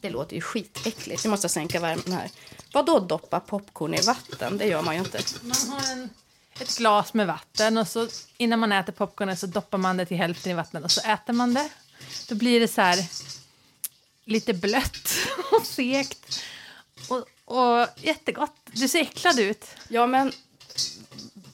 Det 0.00 0.10
låter 0.10 0.34
ju 0.34 0.40
skitäckligt. 0.40 1.24
Vi 1.24 1.28
måste 1.28 1.48
sänka 1.48 1.80
värmen 1.80 2.12
här. 2.12 2.30
Vad 2.72 2.86
då 2.86 3.00
doppa 3.00 3.40
popcorn 3.40 3.94
i 3.94 4.00
vatten? 4.00 4.58
Det 4.58 4.66
gör 4.66 4.82
man 4.82 4.94
ju 4.94 5.00
inte. 5.00 5.18
Man 5.42 5.72
har 5.72 5.92
en, 5.92 6.08
ett 6.60 6.78
glas 6.78 7.14
med 7.14 7.26
vatten 7.26 7.78
och 7.78 7.88
så 7.88 8.08
innan 8.36 8.58
man 8.58 8.72
äter 8.72 8.92
popcornen 8.92 9.36
så 9.36 9.46
doppar 9.46 9.78
man 9.78 9.96
det 9.96 10.06
till 10.06 10.16
hälften 10.16 10.52
i 10.52 10.54
vattnet 10.54 10.84
och 10.84 10.90
så 10.90 11.00
äter 11.00 11.32
man 11.32 11.54
det. 11.54 11.68
Då 12.28 12.34
blir 12.34 12.60
det 12.60 12.68
så 12.68 12.80
här 12.80 13.04
lite 14.24 14.54
blött 14.54 15.08
och 15.52 15.66
segt 15.66 16.42
och, 17.08 17.24
och 17.44 17.86
jättegott. 17.96 18.56
Du 18.72 18.88
ser 18.88 19.00
äcklad 19.00 19.38
ut. 19.38 19.66
Ja, 19.88 20.06
men 20.06 20.32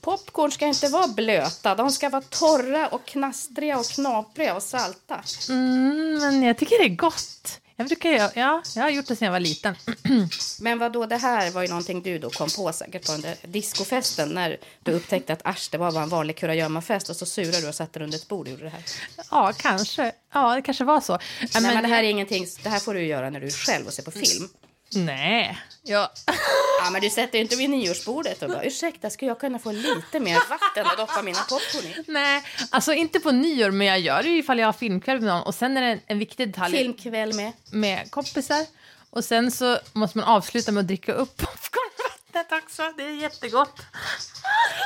popcorn 0.00 0.50
ska 0.50 0.66
inte 0.66 0.88
vara 0.88 1.08
blöta. 1.08 1.74
De 1.74 1.90
ska 1.90 2.08
vara 2.08 2.22
torra 2.22 2.88
och 2.88 3.06
knastriga 3.06 3.78
och 3.78 3.86
knapriga 3.86 4.54
och 4.54 4.62
salta. 4.62 5.22
Mm, 5.48 6.18
men 6.18 6.42
jag 6.42 6.58
tycker 6.58 6.78
det 6.78 6.84
är 6.84 6.96
gott. 6.96 7.60
Jag 7.80 7.86
brukar 7.86 8.10
göra, 8.10 8.30
ja, 8.34 8.62
jag 8.74 8.82
har 8.82 8.90
gjort 8.90 9.06
det 9.06 9.16
sedan 9.16 9.26
jag 9.26 9.32
var 9.32 9.40
liten. 9.40 9.76
Men 10.60 10.78
vad 10.78 10.92
då 10.92 11.06
det 11.06 11.16
här 11.16 11.50
var 11.50 11.62
ju 11.62 11.68
någonting 11.68 12.02
du 12.02 12.18
då 12.18 12.30
kom 12.30 12.48
på 12.56 12.72
säkert 12.72 13.06
på 13.06 13.12
den 13.12 13.20
där 13.20 13.36
discofesten 13.42 14.28
när 14.28 14.56
du 14.82 14.92
upptäckte 14.92 15.32
att 15.32 15.40
asch, 15.44 15.68
det 15.72 15.78
var 15.78 15.92
bara 15.92 16.02
en 16.02 16.08
vanlig 16.08 16.36
kurragömmafest 16.36 17.10
och 17.10 17.16
så 17.16 17.26
surade 17.26 17.60
du 17.60 17.68
och 17.68 17.74
satte 17.74 18.00
under 18.00 18.18
ett 18.18 18.28
bord 18.28 18.46
och 18.46 18.50
gjorde 18.50 18.64
det 18.64 18.70
här. 18.70 18.82
Ja, 19.30 19.52
kanske. 19.56 20.12
Ja, 20.32 20.54
det 20.54 20.62
kanske 20.62 20.84
var 20.84 21.00
så. 21.00 21.12
Ja, 21.40 21.60
Nej, 21.60 21.74
men 21.74 21.82
det 21.82 21.88
här 21.88 22.04
är 22.04 22.08
ingenting, 22.08 22.46
det 22.62 22.68
här 22.68 22.80
får 22.80 22.94
du 22.94 23.06
göra 23.06 23.30
när 23.30 23.40
du 23.40 23.46
är 23.46 23.50
själv 23.50 23.86
och 23.86 23.92
ser 23.92 24.02
på 24.02 24.10
film. 24.10 24.48
Nej. 24.94 25.58
Ja. 25.82 26.12
Ja, 26.88 26.92
men 26.92 27.00
du 27.00 27.10
sätter 27.10 27.38
ju 27.38 27.42
inte 27.42 27.56
vid 27.56 27.70
nyårsbordet 27.70 28.42
och 28.42 28.48
bara 28.48 28.64
ursäkta, 28.64 29.10
skulle 29.10 29.28
jag 29.30 29.40
kunna 29.40 29.58
få 29.58 29.72
lite 29.72 30.20
mer 30.20 30.34
vatten 30.34 30.86
och 30.92 30.96
doppa 30.96 31.22
mina 31.22 31.38
popcorn 31.38 31.86
i? 31.86 32.04
Nej, 32.06 32.42
alltså 32.70 32.92
inte 32.92 33.20
på 33.20 33.30
nyår, 33.30 33.70
men 33.70 33.86
jag 33.86 34.00
gör 34.00 34.22
det 34.22 34.28
ju 34.28 34.38
ifall 34.38 34.58
jag 34.58 34.66
har 34.66 34.72
filmkväll 34.72 35.20
med 35.20 35.28
någon. 35.28 35.42
Och 35.42 35.54
sen 35.54 35.76
är 35.76 35.80
det 35.80 35.86
en, 35.86 36.00
en 36.06 36.18
viktig 36.18 36.48
detalj 36.48 36.76
Filmkväll 36.76 37.34
med. 37.34 37.52
med 37.70 38.10
kompisar. 38.10 38.66
Och 39.10 39.24
sen 39.24 39.50
så 39.50 39.78
måste 39.92 40.18
man 40.18 40.26
avsluta 40.26 40.72
med 40.72 40.80
att 40.80 40.86
dricka 40.86 41.12
upp 41.12 41.36
popcornvattnet 41.36 42.62
också. 42.64 42.92
Det 42.96 43.02
är 43.02 43.10
jättegott. 43.10 43.80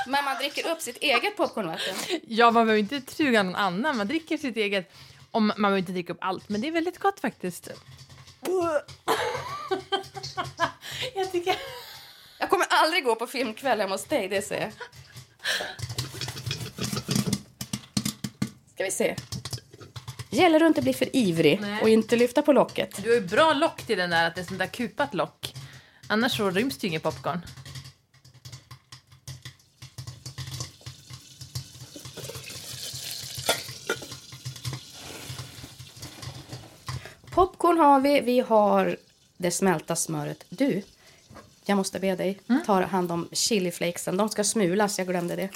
Men 0.07 0.25
man 0.25 0.37
dricker 0.37 0.71
upp 0.71 0.81
sitt 0.81 0.97
eget 0.97 1.37
popcornvatten. 1.37 1.95
Ja, 2.27 2.51
man 2.51 2.67
behöver 2.67 2.81
inte 2.81 3.01
truga 3.01 3.43
någon 3.43 3.55
annan. 3.55 3.97
Man 3.97 4.07
dricker 4.09 4.37
sitt 4.37 4.57
eget. 4.57 4.93
Om, 5.31 5.47
man 5.47 5.57
behöver 5.63 5.79
inte 5.79 5.93
dricka 5.93 6.13
upp 6.13 6.19
allt, 6.21 6.49
men 6.49 6.61
det 6.61 6.69
är 6.69 6.73
väldigt 6.73 6.99
gott 6.99 7.21
faktiskt. 7.21 7.69
jag 11.15 11.33
tycker... 11.33 11.57
Jag 12.43 12.51
kommer 12.51 12.67
aldrig 12.71 13.05
gå 13.05 13.15
på 13.15 13.27
filmkväll 13.27 13.81
hemma 13.81 13.95
hos 13.95 14.05
dig, 14.05 14.29
det 14.29 14.43
ser 14.43 14.61
jag. 14.61 14.73
Ska 18.75 18.85
vi 18.85 18.91
se. 18.91 19.17
Gäller 20.31 20.59
det 20.59 20.65
att 20.65 20.71
inte 20.71 20.83
bli 20.83 20.95
för 20.95 21.17
ivrig 21.17 21.61
Nej. 21.61 21.83
och 21.83 21.89
inte 21.89 22.17
lyfta 22.17 22.43
på 22.43 22.53
locket. 22.53 23.03
Du 23.03 23.09
har 23.09 23.15
ju 23.15 23.27
bra 23.27 23.53
lock 23.53 23.83
till 23.83 23.99
den 23.99 24.11
där, 24.11 24.27
att 24.27 24.35
det 24.35 24.41
är 24.41 24.45
sånt 24.45 24.59
där 24.59 24.67
kupat 24.67 25.15
lock. 25.15 25.55
Annars 26.07 26.37
så 26.37 26.51
ryms 26.51 26.79
det 26.79 26.87
ju 26.87 26.89
ingen 26.89 27.01
popcorn. 27.01 27.41
Popcorn 37.31 37.79
har 37.79 38.01
vi, 38.01 38.21
vi 38.21 38.41
har 38.41 38.97
det 39.37 39.51
smälta 39.51 39.97
smöret. 39.97 40.45
Du, 40.49 40.83
jag 41.65 41.77
måste 41.77 42.01
be 42.01 42.17
dig 42.17 42.39
ta 42.67 42.83
hand 42.83 43.13
om 43.13 43.29
chiliflakesen. 43.33 44.17
De 44.17 44.29
ska 44.29 44.45
smulas, 44.45 44.99
jag 44.99 45.09
glömde 45.09 45.37
det. 45.37 45.51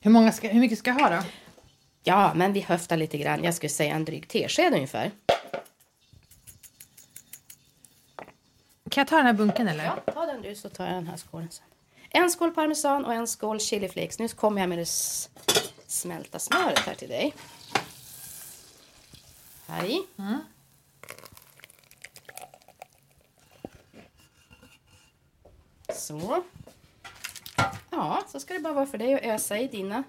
Hur, 0.00 0.10
många 0.10 0.32
ska, 0.32 0.48
hur 0.48 0.60
mycket 0.60 0.78
ska 0.78 0.90
jag 0.90 0.98
ha 0.98 1.16
då? 1.16 1.22
Ja, 2.04 2.32
men 2.34 2.52
vi 2.52 2.60
höftar 2.60 2.96
lite 2.96 3.18
grann. 3.18 3.44
Jag 3.44 3.54
skulle 3.54 3.70
säga 3.70 3.94
en 3.94 4.04
dryg 4.04 4.28
tesked 4.28 4.74
ungefär. 4.74 5.10
Kan 8.90 9.00
jag 9.00 9.08
ta 9.08 9.16
den 9.16 9.26
här 9.26 9.32
bunken 9.32 9.68
eller? 9.68 9.84
Ja, 9.84 10.12
ta 10.12 10.26
den 10.26 10.42
du 10.42 10.54
så 10.54 10.68
tar 10.68 10.84
jag 10.86 10.94
den 10.94 11.06
här 11.06 11.16
skålen 11.16 11.50
sen. 11.50 11.66
En 12.10 12.30
skål 12.30 12.50
parmesan 12.50 13.04
och 13.04 13.14
en 13.14 13.26
skål 13.26 13.60
chiliflakes. 13.60 14.18
Nu 14.18 14.28
kommer 14.28 14.60
jag 14.60 14.68
med 14.68 14.78
det 14.78 14.88
smälta 15.86 16.38
smöret 16.38 16.78
här 16.78 16.94
till 16.94 17.08
dig. 17.08 17.34
Här 19.66 19.84
i. 19.84 20.02
Så. 26.02 26.42
Ja, 27.90 28.22
så 28.28 28.40
ska 28.40 28.54
det 28.54 28.60
bara 28.60 28.72
vara 28.72 28.86
för 28.86 28.98
dig 28.98 29.14
att 29.14 29.22
ösa 29.22 29.58
i 29.58 29.68
dina 29.68 30.04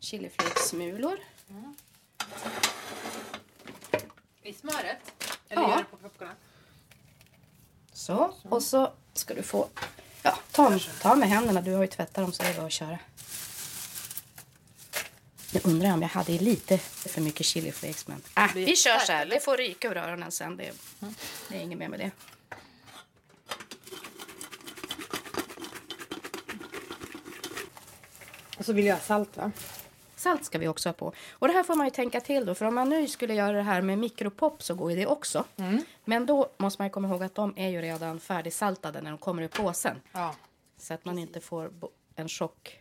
chiliflakesmulor. 0.00 1.18
I 4.42 4.52
smöret? 4.52 4.98
Eller 5.48 5.62
gör 5.62 5.76
det 5.76 5.84
på 5.84 5.96
popcornen? 5.96 6.34
Så, 7.92 8.34
och 8.42 8.62
så 8.62 8.92
ska 9.12 9.34
du 9.34 9.42
få... 9.42 9.68
Ja, 10.22 10.38
ta, 10.50 10.78
ta 10.78 11.14
med 11.14 11.28
händerna. 11.28 11.60
Du 11.60 11.74
har 11.74 11.82
ju 11.82 11.88
tvättat 11.88 12.14
dem 12.14 12.32
så 12.32 12.42
det 12.42 12.48
är 12.48 12.54
bara 12.54 12.66
att 12.66 12.72
köra. 12.72 12.98
Nu 15.52 15.60
undrar 15.64 15.88
jag 15.88 15.94
om 15.94 16.02
jag 16.02 16.08
hade 16.08 16.32
lite 16.32 16.78
för 16.78 17.20
mycket 17.20 17.46
chiliflakes. 17.46 18.06
Men 18.08 18.22
äh, 18.36 18.54
vi 18.54 18.76
kör 18.76 18.98
så 18.98 19.12
här. 19.12 19.26
Det 19.26 19.40
får 19.40 19.56
ryka 19.56 19.88
ur 19.88 19.96
öronen 19.96 20.32
sen. 20.32 20.56
Det, 20.56 20.72
det 21.48 21.56
är 21.56 21.60
inget 21.60 21.78
mer 21.78 21.88
med 21.88 22.00
det. 22.00 22.10
Och 28.62 28.66
så 28.66 28.72
vill 28.72 28.86
jag 28.86 28.94
ha 28.94 29.02
salt 29.02 29.36
va? 29.36 29.52
Salt 30.16 30.44
ska 30.44 30.58
vi 30.58 30.68
också 30.68 30.88
ha 30.88 30.94
på. 30.94 31.12
Och 31.30 31.48
det 31.48 31.54
här 31.54 31.62
får 31.62 31.74
man 31.74 31.86
ju 31.86 31.90
tänka 31.90 32.20
till 32.20 32.46
då. 32.46 32.54
För 32.54 32.66
om 32.66 32.74
man 32.74 32.88
nu 32.88 33.08
skulle 33.08 33.34
göra 33.34 33.56
det 33.56 33.62
här 33.62 33.82
med 33.82 33.98
mikropop 33.98 34.62
så 34.62 34.74
går 34.74 34.90
ju 34.90 34.96
det 34.96 35.06
också. 35.06 35.44
Men 36.04 36.26
då 36.26 36.50
måste 36.56 36.80
man 36.80 36.86
ju 36.86 36.90
komma 36.90 37.08
ihåg 37.08 37.22
att 37.22 37.34
de 37.34 37.54
är 37.56 37.68
ju 37.68 37.80
redan 37.80 38.20
färdigsaltade 38.20 39.00
när 39.00 39.10
de 39.10 39.18
kommer 39.18 39.42
i 39.42 39.48
påsen. 39.48 40.00
Ja. 40.12 40.34
Så 40.78 40.94
att 40.94 41.04
man 41.04 41.18
inte 41.18 41.40
får 41.40 41.72
en 42.14 42.28
chock 42.28 42.80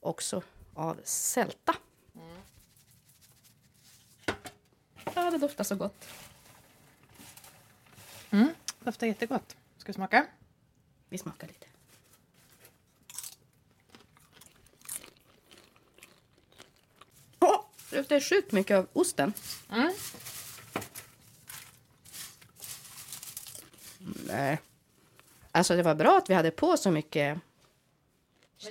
också 0.00 0.42
av 0.74 1.00
sälta. 1.04 1.74
Ja, 5.14 5.30
det 5.30 5.38
doftar 5.38 5.64
så 5.64 5.76
gott. 5.76 6.08
Doftar 8.80 9.06
jättegott. 9.06 9.56
Ska 9.76 9.86
vi 9.86 9.92
smaka? 9.92 10.26
Vi 11.08 11.18
smakar 11.18 11.46
lite. 11.46 11.66
Åh, 17.44 17.64
det 17.92 17.98
luktar 17.98 18.20
sjukt 18.20 18.52
mycket 18.52 18.76
av 18.76 18.86
osten. 18.92 19.32
Mm. 19.72 19.92
Nej. 24.26 24.58
Alltså 25.52 25.76
det 25.76 25.82
var 25.82 25.94
bra 25.94 26.18
att 26.18 26.30
vi 26.30 26.34
hade 26.34 26.50
på 26.50 26.76
så 26.76 26.90
mycket 26.90 27.38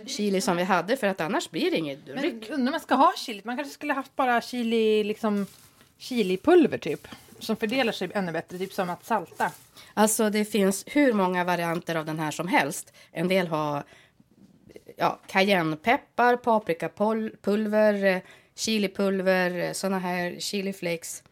chili 0.05 0.41
som 0.41 0.57
vi 0.57 0.63
hade 0.63 0.97
för 0.97 1.07
att 1.07 1.21
annars 1.21 1.49
blir 1.49 1.71
det 1.71 1.77
inget 1.77 1.99
Men 2.07 2.23
ryck. 2.23 2.33
undrar 2.33 2.67
om 2.67 2.71
man 2.71 2.79
ska 2.79 2.95
ha 2.95 3.13
chili. 3.17 3.41
Man 3.43 3.57
kanske 3.57 3.73
skulle 3.73 3.93
haft 3.93 4.15
bara 4.15 4.41
chili, 4.41 5.03
liksom 5.03 5.45
chilipulver 5.97 6.77
typ. 6.77 7.07
Som 7.39 7.55
fördelar 7.55 7.91
sig 7.91 8.11
ännu 8.13 8.31
bättre, 8.31 8.57
typ 8.57 8.73
som 8.73 8.89
att 8.89 9.05
salta. 9.05 9.51
Alltså 9.93 10.29
det 10.29 10.45
finns 10.45 10.83
hur 10.87 11.13
många 11.13 11.43
varianter 11.43 11.95
av 11.95 12.05
den 12.05 12.19
här 12.19 12.31
som 12.31 12.47
helst. 12.47 12.93
En 13.11 13.27
del 13.27 13.47
har 13.47 13.83
ja, 14.97 15.19
cayennepeppar, 15.27 16.37
paprikapulver, 16.37 18.21
chilipulver, 18.55 19.73
såna 19.73 19.99
här 19.99 20.39
chiliflakes. 20.39 21.23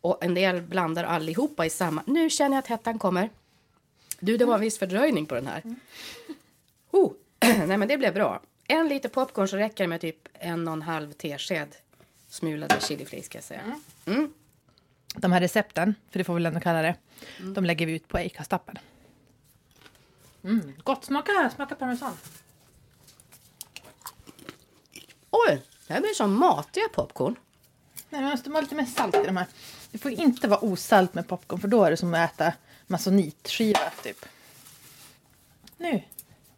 Och 0.00 0.24
en 0.24 0.34
del 0.34 0.62
blandar 0.62 1.04
allihopa 1.04 1.66
i 1.66 1.70
samma. 1.70 2.02
Nu 2.06 2.30
känner 2.30 2.56
jag 2.56 2.62
att 2.62 2.66
hettan 2.66 2.98
kommer. 2.98 3.30
Du, 4.20 4.36
det 4.36 4.44
var 4.44 4.54
en 4.54 4.60
viss 4.60 4.78
fördröjning 4.78 5.26
på 5.26 5.34
den 5.34 5.46
här. 5.46 5.62
Oh. 6.90 7.12
Nej, 7.66 7.76
men 7.76 7.88
det 7.88 7.98
blev 7.98 8.14
bra. 8.14 8.42
En 8.68 8.88
liter 8.88 9.08
popcorn 9.08 9.48
så 9.48 9.56
räcker 9.56 9.84
det 9.84 9.88
med 9.88 10.00
typ 10.00 10.28
en 10.32 10.68
och 10.68 10.74
en 10.74 10.82
halv 10.82 11.12
tesked 11.12 11.68
smulade 12.28 12.80
chiliflakes 12.80 13.26
ska 13.26 13.38
jag 13.38 13.44
säga. 13.44 13.80
Mm. 14.06 14.32
De 15.14 15.32
här 15.32 15.40
recepten, 15.40 15.94
för 16.10 16.18
det 16.18 16.24
får 16.24 16.34
vi 16.34 16.36
väl 16.36 16.46
ändå 16.46 16.60
kalla 16.60 16.82
det, 16.82 16.94
de 17.40 17.64
lägger 17.64 17.86
vi 17.86 17.92
ut 17.92 18.08
på 18.08 18.18
Acast-appen. 18.18 18.78
Mm, 20.44 20.72
gott! 20.84 21.04
Smaka, 21.04 21.50
smaka 21.54 21.74
parmesan. 21.74 22.12
Oj, 25.30 25.62
det 25.86 25.94
här 25.94 26.00
blir 26.00 26.14
som 26.14 26.38
matiga 26.38 26.88
popcorn. 26.94 27.36
Nej, 28.10 28.20
man 28.20 28.30
måste 28.30 28.50
ha 28.50 28.60
lite 28.60 28.74
mer 28.74 28.84
salt 28.84 29.14
i 29.14 29.26
de 29.26 29.36
här. 29.36 29.46
Det 29.90 29.98
får 29.98 30.10
inte 30.10 30.48
vara 30.48 30.64
osalt 30.64 31.14
med 31.14 31.28
popcorn 31.28 31.60
för 31.60 31.68
då 31.68 31.84
är 31.84 31.90
det 31.90 31.96
som 31.96 32.14
att 32.14 32.32
äta 32.32 32.52
masonitskiva 32.86 33.90
typ. 34.02 34.26
Nu, 35.76 36.02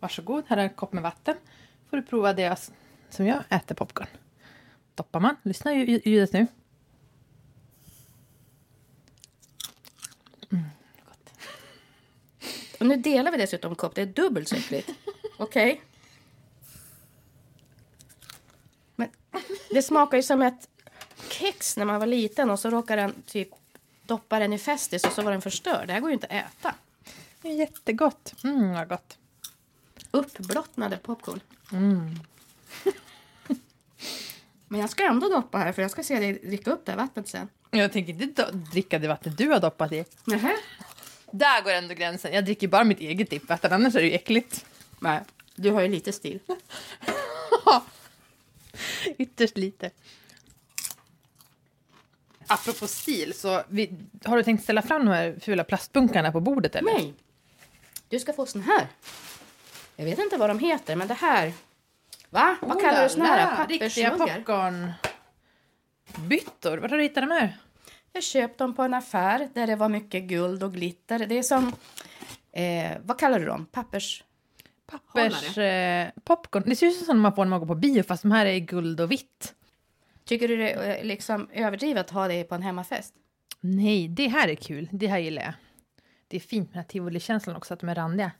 varsågod. 0.01 0.45
Här 0.49 0.57
är 0.57 0.63
en 0.63 0.71
kopp 0.71 0.93
med 0.93 1.03
vatten. 1.03 1.37
får 1.91 1.97
du 1.97 2.03
prova 2.03 2.33
det 2.33 2.71
som 3.11 3.27
jag 3.27 3.45
äter 3.49 3.75
popcorn. 3.75 4.07
Doppar 4.95 5.21
man. 5.21 5.37
Lyssna 5.43 5.75
ljudet 5.75 6.33
nu. 6.33 6.47
Mm, 10.53 10.65
gott. 11.05 11.31
Och 12.81 12.87
nu 12.87 12.97
delar 12.97 13.33
vi 13.33 13.39
dessutom 13.39 13.75
kopp. 13.75 13.95
Det 13.95 14.03
är 14.03 14.07
dubbelt 14.07 14.49
så 14.49 14.57
äckligt. 14.57 14.91
Okej. 15.39 15.73
Okay. 15.73 15.81
Men 18.97 19.09
det 19.71 19.83
smakar 19.83 20.17
ju 20.17 20.23
som 20.23 20.43
ett 20.43 20.69
kex 21.31 21.77
när 21.77 21.85
man 21.85 22.01
var 22.01 22.07
liten 22.07 22.51
och 22.51 22.59
så 22.59 22.71
råkade 22.71 23.03
den 23.03 23.23
typ 23.27 23.49
doppa 24.07 24.39
den 24.39 24.53
i 24.53 24.59
Festis 24.59 25.05
och 25.05 25.13
så 25.13 25.23
var 25.23 25.31
den 25.31 25.43
förstörd. 25.43 25.87
Det 25.87 25.93
här 25.93 26.01
går 26.01 26.11
ju 26.11 26.15
inte 26.15 26.27
att 26.27 26.33
äta. 26.33 26.75
Det 27.43 27.49
är 27.49 27.55
jättegott. 27.55 28.35
Mm, 28.45 28.73
vad 28.73 28.89
gott. 28.89 29.19
Uppblottnade 30.11 30.97
popcorn. 30.97 31.41
Mm. 31.73 32.21
Men 34.69 34.81
jag 34.81 34.91
ska 34.91 35.07
ändå 35.07 35.29
doppa 35.29 35.59
här 35.59 35.73
för 35.73 35.83
jag 35.83 35.91
ska 35.91 36.03
se 36.03 36.19
dig 36.19 36.33
dricka 36.33 36.71
upp 36.71 36.87
det 36.87 36.93
här 36.93 36.99
vattnet 36.99 37.29
sen. 37.29 37.49
Jag 37.71 37.93
tänker 37.93 38.23
inte 38.23 38.51
dricka 38.53 38.99
det 38.99 39.09
vattnet 39.09 39.39
du 39.39 39.49
har 39.49 39.61
doppat 39.61 39.93
i. 39.93 40.05
Nähä. 40.25 40.57
Där 41.31 41.63
går 41.63 41.71
ändå 41.71 41.95
gränsen. 41.95 42.33
Jag 42.33 42.45
dricker 42.45 42.69
bara 42.69 42.85
mitt 42.85 43.01
eget 43.01 43.31
dippvatten, 43.31 43.73
annars 43.73 43.95
är 43.95 44.01
det 44.01 44.07
ju 44.07 44.15
äckligt. 44.15 44.67
Nej, 45.01 45.21
du 45.55 45.71
har 45.71 45.81
ju 45.81 45.89
lite 45.89 46.13
stil. 46.13 46.41
Ytterst 49.19 49.57
lite. 49.57 49.91
Apropå 52.47 52.87
stil, 52.87 53.35
så 53.35 53.63
vi, 53.69 53.91
har 54.25 54.37
du 54.37 54.43
tänkt 54.43 54.63
ställa 54.63 54.83
fram 54.83 55.07
de 55.07 55.13
här 55.13 55.37
fula 55.41 55.65
plastbunkarna 55.65 56.33
på 56.33 56.41
bordet? 56.41 56.77
eller? 56.77 56.93
Nej. 56.93 57.15
Du 58.09 58.19
ska 58.19 58.33
få 58.33 58.47
sån 58.47 58.63
här. 58.63 58.87
Jag 59.97 60.05
vet 60.05 60.19
inte 60.19 60.37
vad 60.37 60.51
de 60.51 60.59
heter, 60.59 60.97
men 60.97 61.09
det 61.09 61.15
här... 61.15 61.53
Va? 62.31 62.57
Vad 62.61 62.77
oh, 62.77 62.81
kallar 62.81 63.03
du 63.03 63.09
såna 63.09 63.25
här? 63.25 63.57
Pappersmuggar? 63.57 63.85
Riktiga 63.85 64.11
popcornbyttor. 64.11 66.79
Var 66.79 66.89
har 66.89 66.97
du 66.97 67.03
hittat 67.03 67.23
de 67.23 67.31
här? 67.31 67.57
Jag 68.13 68.23
köpte 68.23 68.65
dem 68.65 68.75
på 68.75 68.83
en 68.83 68.95
affär 68.95 69.49
där 69.55 69.67
det 69.67 69.77
var 69.77 69.89
mycket 69.89 70.23
guld 70.23 70.63
och 70.63 70.75
glitter. 70.75 71.27
Det 71.27 71.39
är 71.39 71.43
som... 71.43 71.73
Eh, 72.53 72.93
vad 73.05 73.19
kallar 73.19 73.39
du 73.39 73.47
dem? 73.47 73.67
Pappers... 73.67 74.25
Pappers... 74.91 75.59
Eh, 75.59 76.11
popcorn. 76.25 76.63
Det 76.67 76.77
ser 76.77 76.87
ut 76.87 76.97
som 76.97 77.21
man 77.21 77.35
får 77.35 77.45
när 77.45 77.51
man 77.51 77.61
går 77.61 77.67
på 77.67 77.75
bio, 77.75 78.03
fast 78.03 78.23
de 78.23 78.33
här 78.33 78.47
är 78.47 78.53
i 78.53 78.61
guld 78.61 79.01
och 79.01 79.11
vitt. 79.11 79.55
Tycker 80.25 80.49
du 80.49 80.57
det 80.57 80.73
är 80.73 81.05
liksom 81.05 81.49
överdrivet 81.53 82.07
att 82.07 82.11
ha 82.11 82.29
det 82.29 82.45
på 82.45 82.55
en 82.55 82.63
hemmafest? 82.63 83.15
Nej, 83.61 84.09
det 84.09 84.29
här 84.29 84.49
är 84.49 84.55
kul. 84.55 84.89
Det 84.93 85.07
här 85.07 85.19
gillar 85.19 85.43
jag. 85.43 85.53
Det 86.29 86.37
är 86.37 86.41
fint 86.41 86.75
med 86.75 86.89
tivolikänslan 86.89 87.57
också, 87.57 87.75
att 87.75 87.81
de 87.81 87.89
är 87.89 87.95
randiga. 87.95 88.31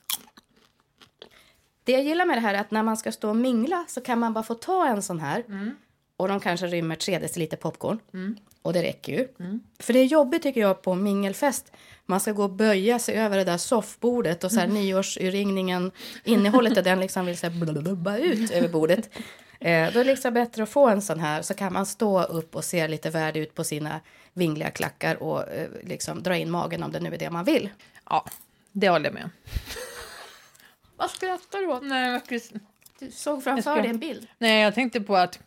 Det 1.85 1.93
jag 1.93 2.03
gillar 2.03 2.27
med 2.27 2.37
det 2.37 2.41
här 2.41 2.55
är 2.55 2.59
att 2.59 2.71
när 2.71 2.83
man 2.83 2.97
ska 2.97 3.13
stå 3.13 3.29
och 3.29 3.37
mingla 3.37 3.85
så 3.89 4.01
kan 4.01 4.19
man 4.19 4.33
bara 4.33 4.45
få 4.45 4.55
ta 4.55 4.87
en 4.87 5.03
sån 5.03 5.21
här. 5.21 5.45
Mm. 5.49 5.77
Och 6.19 6.29
de 6.29 6.41
kanske 6.41 6.67
rymmer 6.67 6.97
3 6.97 7.19
deciliter 7.19 7.57
popcorn. 7.57 7.99
Mm. 8.15 8.37
Och 8.63 8.73
det 8.73 8.83
räcker 8.83 9.13
ju. 9.13 9.29
Mm. 9.41 9.61
För 9.79 9.93
det 9.93 9.99
är 9.99 10.05
jobbigt 10.05 10.43
tycker 10.43 10.61
jag 10.61 10.83
på 10.83 10.95
mingelfest. 10.95 11.73
Man 12.07 12.21
ska 12.21 12.33
gå 12.33 12.43
och 12.43 12.51
böja 12.51 12.99
sig 12.99 13.15
över 13.15 13.37
det 13.37 13.45
där 13.45 13.57
soffbordet 13.57 14.45
och 14.45 14.53
så 14.53 14.59
här 14.59 14.67
mm. 14.69 14.83
nyårsurringningen. 14.83 15.91
Innehållet 16.25 16.79
i 16.79 16.83
den 16.83 17.01
liksom 17.01 17.27
vill 17.27 17.39
så 17.39 17.47
här 17.47 17.65
blubba 17.65 18.17
ut 18.17 18.51
över 18.51 18.69
bordet. 18.69 19.11
Eh, 19.61 19.93
då 19.93 20.01
är 20.01 20.05
det 20.05 20.05
liksom 20.05 20.35
bättre 20.35 20.63
att 20.63 20.69
få 20.69 20.89
en 20.89 21.03
sån 21.03 21.21
här 21.21 21.43
så 21.43 21.55
kan 21.55 21.73
man 21.73 21.87
stå 21.87 22.23
upp 22.23 22.57
och 22.57 22.65
se 22.65 22.89
lite 22.89 23.11
värdig 23.11 23.41
ut 23.41 23.55
på 23.55 23.65
sina 23.65 24.01
vingliga 24.33 24.71
klackar 24.71 25.23
och 25.23 25.49
eh, 25.49 25.69
liksom 25.83 26.23
dra 26.23 26.37
in 26.37 26.51
magen 26.51 26.83
om 26.83 26.93
det 26.93 27.01
nu 27.01 27.15
är 27.15 27.19
det 27.19 27.31
man 27.31 27.45
vill. 27.45 27.69
Ja, 28.11 28.25
det 28.73 28.89
håller 28.89 29.05
jag 29.05 29.15
med. 29.15 29.31
Vad 30.97 31.11
skrattar 31.11 31.59
du 31.59 31.67
åt? 31.67 31.83
Nej, 31.83 32.21
Du 32.99 33.11
såg 33.11 33.45
framför 33.45 33.77
dig 33.77 33.91
en 33.91 33.99
bild. 33.99 34.27
Nej, 34.39 34.63
jag 34.63 34.75
tänkte 34.75 35.01
på 35.01 35.17
att 35.17 35.39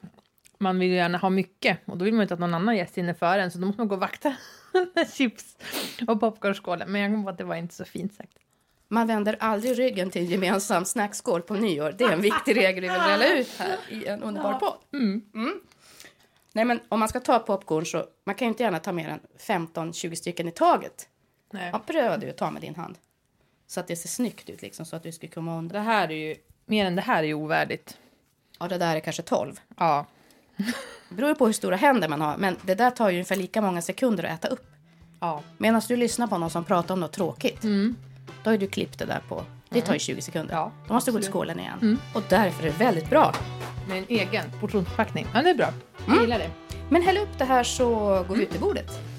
man 0.62 0.80
vill 0.80 0.91
gärna 0.91 1.17
ha 1.17 1.30
mycket 1.30 1.78
och 1.86 1.97
då 1.97 2.06
vill 2.06 2.13
man 2.13 2.21
inte 2.21 2.34
att 2.34 2.39
någon 2.39 2.54
annan 2.54 2.78
gäst 2.78 2.97
inne 2.97 3.13
före 3.13 3.41
en 3.41 3.52
så 3.52 3.60
då 3.60 3.65
måste 3.65 3.82
man 3.82 3.88
gå 3.88 3.95
och 3.95 4.02
vakta 4.02 4.36
chips 5.13 5.58
och 6.08 6.19
popcornskålen. 6.19 6.91
Men 6.91 7.02
jag 7.02 7.12
kom 7.12 7.24
på 7.24 7.30
att 7.30 7.38
det 7.38 7.43
var 7.43 7.56
inte 7.56 7.76
så 7.76 7.86
fint 7.86 8.13
sagt. 8.13 8.38
Man 8.88 9.08
vänder 9.08 9.38
aldrig 9.39 9.80
ryggen 9.80 10.10
till 10.10 10.21
en 10.21 10.28
gemensam 10.28 10.86
snackskål 10.86 11.41
på 11.41 11.54
nyår. 11.54 11.95
Det 11.97 12.04
är 12.04 12.12
en 12.12 12.21
viktig 12.21 12.58
regel 12.58 12.82
vi 12.82 12.89
vill 12.89 13.00
rulla 13.00 13.34
ut 13.34 13.50
här 13.58 13.78
i 13.89 14.08
en 14.08 14.24
underbar 14.24 14.54
podd. 14.54 14.78
Mm. 14.93 15.21
Mm. 15.36 15.62
Nej, 16.54 16.65
men 16.65 16.80
om 16.89 17.00
man 17.00 17.10
ska 17.10 17.19
ta 17.19 17.39
popcorn 17.39 17.86
så 17.86 18.06
man 18.24 18.36
kan 18.36 18.45
ju 18.45 18.50
inte 18.50 18.63
gärna 18.63 18.80
ta 18.80 18.91
mer 18.91 19.10
än 19.10 19.19
15-20 19.38 20.15
stycken 20.15 20.47
i 20.47 20.52
taget. 20.52 21.08
Nej. 21.52 21.69
Ja, 21.74 21.80
pröva 21.80 22.17
du 22.17 22.30
att 22.30 22.38
ta 22.38 22.52
med 22.52 22.62
din 22.62 22.76
hand. 22.76 22.97
Så 23.67 23.80
att 23.80 23.88
det 23.88 23.95
ser 23.95 24.10
snyggt 24.10 24.50
ut 24.50 24.62
liksom 24.62 24.86
så 24.86 24.95
att 24.95 25.04
du 25.04 25.12
ska 25.12 25.28
komma 25.28 25.58
undan. 25.58 25.74
Det 25.74 25.80
här 25.80 26.12
är 26.12 26.15
ju, 26.15 26.36
mer 26.65 26.86
än 26.86 26.95
det 26.95 27.02
här 27.02 27.24
är 27.24 27.28
ju 27.28 27.34
ovärdigt. 27.34 27.97
Ja, 28.60 28.67
det 28.67 28.78
där 28.78 28.95
är 28.95 29.00
kanske 29.00 29.21
12. 29.21 29.60
Ja. 29.78 30.06
Det 31.09 31.15
beror 31.15 31.35
på 31.35 31.45
hur 31.45 31.53
stora 31.53 31.75
händer 31.75 32.07
man 32.07 32.21
har, 32.21 32.37
men 32.37 32.55
det 32.61 32.75
där 32.75 32.91
tar 32.91 33.09
ju 33.09 33.15
ungefär 33.15 33.35
lika 33.35 33.61
många 33.61 33.81
sekunder 33.81 34.23
att 34.23 34.31
äta 34.31 34.47
upp. 34.47 34.67
Ja. 35.19 35.41
Medan 35.57 35.81
du 35.87 35.95
lyssnar 35.95 36.27
på 36.27 36.37
någon 36.37 36.49
som 36.49 36.63
pratar 36.63 36.93
om 36.93 36.99
något 36.99 37.13
tråkigt. 37.13 37.63
Mm. 37.63 37.95
Då 38.43 38.49
har 38.49 38.57
du 38.57 38.67
klippt 38.67 38.99
det 38.99 39.05
där 39.05 39.21
på, 39.27 39.43
det 39.69 39.81
tar 39.81 39.93
ju 39.93 39.99
20 39.99 40.21
sekunder. 40.21 40.55
Ja, 40.55 40.71
Då 40.87 40.93
måste 40.93 41.11
du 41.11 41.15
gå 41.15 41.21
till 41.21 41.31
skålen 41.31 41.59
igen. 41.59 41.79
Mm. 41.81 41.97
Och 42.13 42.23
därför 42.29 42.63
är 42.63 42.71
det 42.71 42.77
väldigt 42.77 43.09
bra. 43.09 43.33
Med 43.87 43.97
en 43.97 44.05
egen 44.09 44.43
portionsförpackning. 44.59 45.27
Ja, 45.33 45.41
det 45.41 45.49
är 45.49 45.55
bra. 45.55 45.73
Jag 45.97 46.07
mm. 46.07 46.21
gillar 46.21 46.39
det. 46.39 46.49
Men 46.89 47.01
häll 47.01 47.17
upp 47.17 47.37
det 47.37 47.45
här 47.45 47.63
så 47.63 47.89
går 48.27 48.35
vi 48.35 48.43
ut 48.43 48.51
till 48.51 48.59
bordet. 48.59 49.11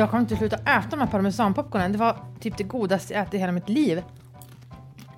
Jag 0.00 0.10
kan 0.10 0.20
inte 0.20 0.36
sluta 0.36 0.56
äta 0.56 0.86
de 0.90 1.00
här 1.00 1.06
parmesanpopcornen. 1.06 1.92
Det 1.92 1.98
var 1.98 2.16
typ 2.40 2.56
det 2.58 2.64
godaste 2.64 3.14
jag 3.14 3.22
ätit 3.22 3.34
i 3.34 3.38
hela 3.38 3.52
mitt 3.52 3.68
liv. 3.68 4.02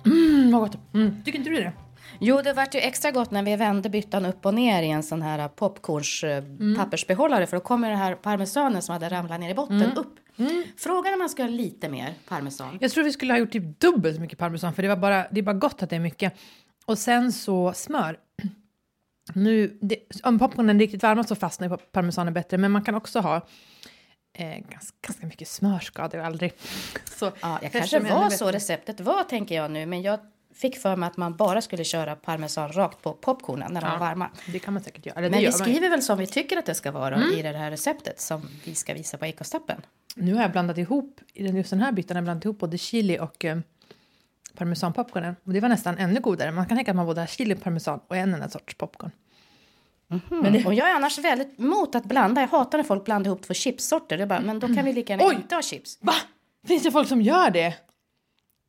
Mm, 0.05 0.51
vad 0.51 0.61
gott. 0.61 0.77
Mm. 0.93 1.23
Tycker 1.23 1.39
inte 1.39 1.51
du 1.51 1.55
det? 1.55 1.71
Jo, 2.19 2.41
det 2.43 2.53
vart 2.53 2.75
ju 2.75 2.79
extra 2.79 3.11
gott 3.11 3.31
när 3.31 3.43
vi 3.43 3.55
vände 3.55 3.89
byttan 3.89 4.25
upp 4.25 4.45
och 4.45 4.53
ner 4.53 4.83
i 4.83 4.89
en 4.89 5.03
sån 5.03 5.21
här 5.21 5.47
popcorns 5.47 6.23
mm. 6.23 6.75
pappersbehållare 6.75 7.47
för 7.47 7.57
då 7.57 7.61
kommer 7.61 7.89
den 7.89 7.99
här 7.99 8.15
parmesanen 8.15 8.81
som 8.81 8.93
hade 8.93 9.09
ramlat 9.09 9.39
ner 9.39 9.49
i 9.49 9.53
botten 9.53 9.81
mm. 9.81 9.97
upp. 9.97 10.15
Mm. 10.37 10.63
Frågan 10.77 11.13
om 11.13 11.19
man 11.19 11.29
ska 11.29 11.43
ha 11.43 11.49
lite 11.49 11.89
mer 11.89 12.13
parmesan. 12.27 12.77
Jag 12.81 12.91
tror 12.91 13.03
vi 13.03 13.11
skulle 13.11 13.33
ha 13.33 13.37
gjort 13.37 13.51
typ 13.51 13.79
dubbelt 13.79 14.15
så 14.15 14.21
mycket 14.21 14.39
parmesan 14.39 14.73
för 14.73 14.81
det, 14.81 14.87
var 14.87 14.95
bara, 14.95 15.25
det 15.31 15.39
är 15.39 15.43
bara 15.43 15.55
gott 15.55 15.83
att 15.83 15.89
det 15.89 15.95
är 15.95 15.99
mycket. 15.99 16.33
Och 16.85 16.97
sen 16.97 17.31
så 17.31 17.73
smör. 17.73 18.17
Nu, 19.33 19.77
det, 19.81 19.97
om 20.23 20.39
popcornen 20.39 20.75
är 20.75 20.79
riktigt 20.79 21.03
varma 21.03 21.23
så 21.23 21.35
fastnar 21.35 21.77
parmesanen 21.77 22.33
bättre 22.33 22.57
men 22.57 22.71
man 22.71 22.83
kan 22.83 22.95
också 22.95 23.19
ha 23.19 23.41
eh, 24.33 24.47
ganska, 24.47 24.97
ganska 25.07 25.27
mycket 25.27 25.47
smör 25.47 25.79
skadar 25.79 26.19
ju 26.19 26.25
aldrig. 26.25 26.53
Så, 27.05 27.31
ja, 27.41 27.59
jag 27.61 27.71
kanske 27.71 27.99
var 27.99 28.29
så 28.29 28.51
receptet 28.51 28.99
var, 28.99 29.23
tänker 29.23 29.55
jag 29.55 29.71
nu. 29.71 29.85
Men 29.85 30.01
jag 30.01 30.19
fick 30.53 30.77
för 30.77 30.95
mig 30.95 31.07
att 31.07 31.17
man 31.17 31.35
bara 31.35 31.61
skulle 31.61 31.83
köra 31.83 32.15
parmesan 32.15 32.71
rakt 32.71 33.01
på 33.01 33.13
popcornen 33.13 33.73
när 33.73 33.81
de 33.81 33.87
ja, 33.87 33.93
var 33.93 33.99
varma. 33.99 34.29
Det 34.47 34.59
kan 34.59 34.73
man 34.73 34.83
säkert 34.83 35.05
göra. 35.05 35.21
men 35.21 35.39
vi 35.39 35.51
skriver 35.51 35.89
väl 35.89 36.01
som 36.01 36.17
vi 36.17 36.27
tycker 36.27 36.57
att 36.57 36.65
det 36.65 36.75
ska 36.75 36.91
vara 36.91 37.15
mm. 37.15 37.39
i 37.39 37.41
det 37.41 37.57
här 37.57 37.71
receptet 37.71 38.21
som 38.21 38.49
vi 38.65 38.75
ska 38.75 38.93
visa 38.93 39.17
på 39.17 39.25
ekostappen. 39.25 39.81
Nu 40.15 40.33
har 40.33 40.41
jag 40.41 40.51
blandat 40.51 40.77
ihop, 40.77 41.19
i 41.33 41.47
just 41.47 41.69
den 41.69 41.79
här 41.79 41.91
biten 41.91 42.15
jag 42.15 42.23
blandat 42.23 42.45
ihop 42.45 42.59
både 42.59 42.77
chili 42.77 43.19
och 43.19 43.45
eh, 43.45 43.59
parmesanpopcornen. 44.55 45.35
Och 45.43 45.53
det 45.53 45.59
var 45.59 45.69
nästan 45.69 45.97
ännu 45.97 46.19
godare. 46.19 46.51
Man 46.51 46.65
kan 46.65 46.77
tänka 46.77 46.91
att 46.91 46.95
man 46.95 47.05
både 47.05 47.21
har 47.21 47.27
chili, 47.27 47.55
parmesan 47.55 47.99
och 48.07 48.17
en 48.17 48.33
enda 48.33 48.49
sorts 48.49 48.75
popcorn. 48.75 49.11
Mm-hmm. 50.13 50.41
Men 50.41 50.53
det... 50.53 50.65
Och 50.65 50.73
jag 50.73 50.89
är 50.89 50.93
annars 50.93 51.17
väldigt 51.17 51.59
emot 51.59 51.95
att 51.95 52.05
blanda. 52.05 52.41
Jag 52.41 52.47
hatar 52.47 52.77
när 52.77 52.85
folk 52.85 53.05
blandar 53.05 53.29
ihop 53.29 53.41
två 53.41 53.53
chipssorter. 53.53 54.17
Det 54.17 54.25
bara, 54.25 54.41
men 54.41 54.59
då 54.59 54.67
kan 54.67 54.85
vi 54.85 54.93
lika 54.93 55.13
gärna 55.13 55.25
Oj! 55.25 55.35
inte 55.35 55.55
ha 55.55 55.61
chips. 55.61 55.97
Va? 56.01 56.13
Finns 56.67 56.83
det 56.83 56.91
folk 56.91 57.07
som 57.07 57.21
gör 57.21 57.49
det? 57.49 57.73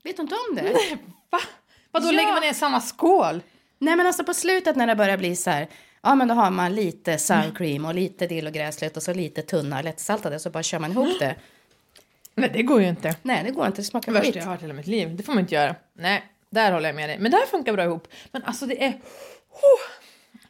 Vet 0.04 0.16
du 0.16 0.22
inte 0.22 0.34
om 0.34 0.56
det? 0.56 0.62
Nej, 0.62 0.96
va? 1.30 1.40
Vadå, 1.90 2.06
ja. 2.06 2.12
lägger 2.12 2.32
man 2.32 2.42
ner 2.42 2.50
i 2.50 2.54
samma 2.54 2.80
skål? 2.80 3.42
Nej, 3.78 3.96
men 3.96 4.06
alltså 4.06 4.24
på 4.24 4.34
slutet 4.34 4.76
när 4.76 4.86
det 4.86 4.96
börjar 4.96 5.16
bli 5.16 5.36
så 5.36 5.50
här 5.50 5.68
Ja, 6.04 6.14
men 6.14 6.28
då 6.28 6.34
har 6.34 6.50
man 6.50 6.74
lite 6.74 7.18
sour 7.18 7.54
cream 7.54 7.84
och 7.84 7.94
lite 7.94 8.26
dill 8.26 8.46
och 8.46 8.52
gräslök 8.52 8.96
och 8.96 9.02
så 9.02 9.14
lite 9.14 9.42
tunna 9.42 9.82
lättsaltade 9.82 10.38
så 10.38 10.50
bara 10.50 10.62
kör 10.62 10.78
man 10.78 10.92
ihop 10.92 11.18
det. 11.18 11.36
Men 12.34 12.52
det 12.52 12.62
går 12.62 12.82
ju 12.82 12.88
inte. 12.88 13.16
Nej, 13.22 13.44
det 13.44 13.50
går 13.50 13.66
inte. 13.66 13.80
Det 13.80 13.84
smakar 13.84 14.12
Det 14.12 14.20
skit. 14.20 14.34
jag 14.34 14.42
har 14.42 14.50
hört 14.50 14.62
hela 14.62 14.74
mitt 14.74 14.86
liv. 14.86 15.16
Det 15.16 15.22
får 15.22 15.32
man 15.32 15.40
inte 15.40 15.54
göra. 15.54 15.76
Nej, 15.92 16.24
där 16.50 16.72
håller 16.72 16.88
jag 16.88 16.96
med 16.96 17.08
dig. 17.08 17.18
Men 17.18 17.30
det 17.30 17.36
här 17.36 17.46
funkar 17.46 17.72
bra 17.72 17.84
ihop. 17.84 18.08
Men 18.32 18.42
alltså 18.42 18.66
det 18.66 18.84
är 18.84 18.88
oh, 19.50 19.80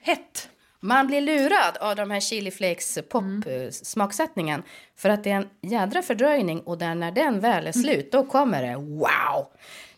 hett. 0.01 0.49
Man 0.85 1.07
blir 1.07 1.21
lurad 1.21 1.77
av 1.81 1.97
de 1.97 2.11
här 2.11 2.21
chili 2.21 2.51
flakes 2.51 2.99
pop 3.09 3.23
eh, 3.47 3.71
smaksättningen 3.71 4.63
för 4.97 5.09
att 5.09 5.25
det 5.25 5.31
är 5.31 5.35
en 5.37 5.49
jädra 5.61 6.03
fördröjning 6.03 6.61
och 6.61 6.79
där 6.79 6.95
när 6.95 7.13
den 7.13 7.41
väl 7.41 7.67
är 7.67 7.73
slut 7.73 8.13
då 8.13 8.27
kommer 8.27 8.63
det 8.63 8.77
wow. 8.77 9.47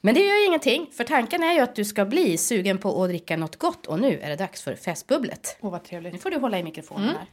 Men 0.01 0.15
det 0.15 0.21
gör 0.21 0.37
ju 0.37 0.47
ingenting 0.47 0.91
för 0.93 1.05
tanken 1.05 1.43
är 1.43 1.53
ju 1.53 1.61
att 1.61 1.75
du 1.75 1.85
ska 1.85 2.05
bli 2.05 2.39
sugen 2.39 2.79
på 2.79 3.03
att 3.03 3.09
dricka 3.09 3.37
något 3.37 3.57
gott 3.57 3.87
och 3.87 4.01
nu 4.01 4.21
är 4.21 4.29
det 4.29 4.37
dags 4.37 4.63
för 4.63 4.75
festbubblet. 4.75 5.57
Åh 5.61 5.71
vad 5.71 5.81
Nu 5.83 5.89
trevligt. 5.89 6.23
får 6.23 6.31
du 6.31 6.39
hålla 6.39 6.59
i 6.59 6.63
mikrofonen 6.63 7.09
här. 7.09 7.27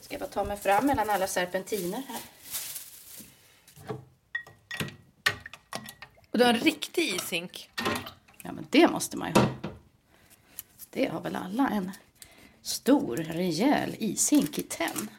Ska 0.00 0.14
jag 0.14 0.20
bara 0.20 0.30
ta 0.30 0.44
mig 0.44 0.56
fram 0.56 0.86
mellan 0.86 1.10
alla 1.10 1.26
serpentiner 1.26 2.02
här. 2.08 2.20
Och 6.30 6.38
du 6.38 6.44
har 6.44 6.54
en 6.54 6.60
riktig 6.60 7.02
ishink. 7.02 7.70
Ja 8.42 8.52
men 8.52 8.66
det 8.70 8.88
måste 8.88 9.16
man 9.16 9.28
ju 9.28 9.40
ha. 9.40 9.46
Det 10.90 11.06
har 11.06 11.20
väl 11.20 11.36
alla 11.36 11.68
en 11.68 11.90
stor 12.62 13.16
rejäl 13.16 13.96
ishink 13.98 14.58
i 14.58 14.62
tenn. 14.62 15.10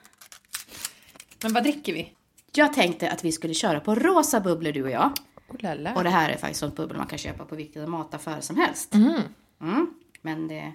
Men 1.43 1.54
vad 1.54 1.63
dricker 1.63 1.93
vi? 1.93 2.13
Jag 2.51 2.73
tänkte 2.73 3.12
att 3.12 3.23
vi 3.23 3.32
skulle 3.32 3.54
köra 3.54 3.80
på 3.80 3.95
rosa 3.95 4.39
bubblor 4.39 4.71
du 4.71 4.84
och 4.84 4.91
jag. 4.91 5.12
Oh. 5.47 5.93
Och 5.95 6.04
det 6.04 6.10
här 6.10 6.30
är 6.30 6.38
faktiskt 6.38 6.60
sånt 6.60 6.75
bubbel 6.75 6.97
man 6.97 7.08
kan 7.08 7.17
köpa 7.17 7.45
på 7.45 7.56
vilken 7.56 7.89
mataffär 7.89 8.41
som 8.41 8.58
helst. 8.58 8.93
Mm. 8.93 9.93
Men 10.21 10.47
det 10.47 10.73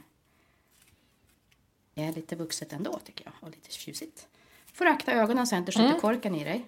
är 1.95 2.13
lite 2.13 2.37
vuxet 2.37 2.73
ändå 2.73 2.99
tycker 3.05 3.25
jag. 3.25 3.35
Och 3.41 3.51
lite 3.51 3.73
tjusigt. 3.73 4.27
Får 4.73 4.87
akta 4.87 5.13
ögonen 5.13 5.47
så 5.47 5.55
jag 5.55 5.61
inte 5.61 5.73
skjuter 5.73 6.01
korken 6.01 6.35
i 6.35 6.45
dig. 6.45 6.67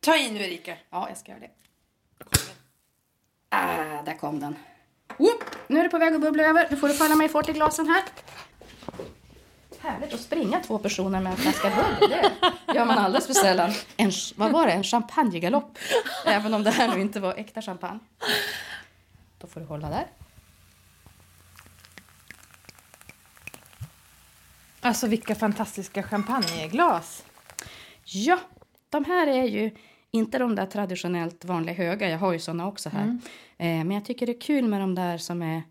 Ta 0.00 0.16
i 0.16 0.30
nu 0.30 0.40
Erika. 0.40 0.76
Ja, 0.90 1.08
jag 1.08 1.18
ska 1.18 1.32
göra 1.32 1.40
det. 1.40 1.50
Ah, 3.48 4.02
där 4.02 4.18
kom 4.18 4.40
den. 4.40 4.56
Whoop! 5.18 5.44
Nu 5.66 5.78
är 5.78 5.82
det 5.82 5.88
på 5.88 5.98
väg 5.98 6.14
att 6.14 6.20
bubbla 6.20 6.42
över. 6.42 6.68
Nu 6.70 6.76
får 6.76 6.88
du 6.88 6.94
falla 6.94 7.16
mig 7.16 7.28
fort 7.28 7.48
i 7.48 7.52
glasen 7.52 7.86
här. 7.86 8.02
Härligt 9.82 10.14
att 10.14 10.20
springa 10.20 10.60
två 10.60 10.78
personer 10.78 11.20
med 11.20 11.30
en 11.30 11.36
flaska 11.36 11.70
bubbel. 11.70 12.10
Det 12.66 12.74
gör 12.74 12.84
man 12.84 12.98
alldeles 12.98 13.26
för 13.26 13.34
sällan. 13.34 13.70
En, 13.96 14.10
vad 14.36 14.52
var 14.52 14.66
det? 14.66 14.72
En 14.72 14.84
champagnegalopp. 14.84 15.78
Även 16.26 16.54
om 16.54 16.62
det 16.62 16.70
här 16.70 16.94
nu 16.94 17.00
inte 17.00 17.20
var 17.20 17.34
äkta 17.34 17.62
champagne. 17.62 17.98
Då 19.38 19.46
får 19.46 19.60
du 19.60 19.66
hålla 19.66 19.88
där. 19.90 20.06
Alltså 24.80 25.06
vilka 25.06 25.34
fantastiska 25.34 26.02
champagneglas. 26.02 27.24
Ja, 28.04 28.38
de 28.88 29.04
här 29.04 29.26
är 29.26 29.44
ju 29.44 29.70
inte 30.10 30.38
de 30.38 30.54
där 30.54 30.66
traditionellt 30.66 31.44
vanliga 31.44 31.74
höga. 31.74 32.08
Jag 32.08 32.18
har 32.18 32.32
ju 32.32 32.38
såna 32.38 32.66
också 32.68 32.88
här. 32.88 33.18
Eh, 33.58 33.66
men 33.66 33.90
jag 33.90 34.04
tycker 34.04 34.26
det 34.26 34.32
är 34.32 34.40
kul 34.40 34.68
med 34.68 34.80
de 34.80 34.94
där 34.94 35.18
som 35.18 35.42
är 35.42 35.62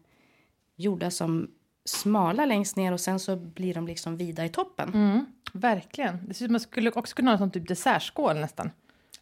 gjorda 0.76 1.12
som 1.12 1.52
smala 1.86 2.46
längst 2.46 2.76
ner 2.76 2.92
och 2.92 3.00
sen 3.00 3.20
så 3.20 3.36
blir 3.36 3.74
de 3.74 3.88
liksom 3.88 4.18
vida 4.18 4.46
i 4.46 4.50
toppen. 4.50 4.94
Mm, 4.94 5.26
verkligen. 5.54 6.28
Det 6.28 6.34
ser 6.34 6.46
ut 6.46 6.50
som 6.50 6.54
man 6.54 6.60
skulle 6.60 6.92
också 6.92 7.16
kunna 7.16 7.32
ha 7.32 7.34
en 7.34 7.40
sån 7.40 7.52
typ 7.52 7.68
dessertskål 7.68 8.36
nästan. 8.36 8.72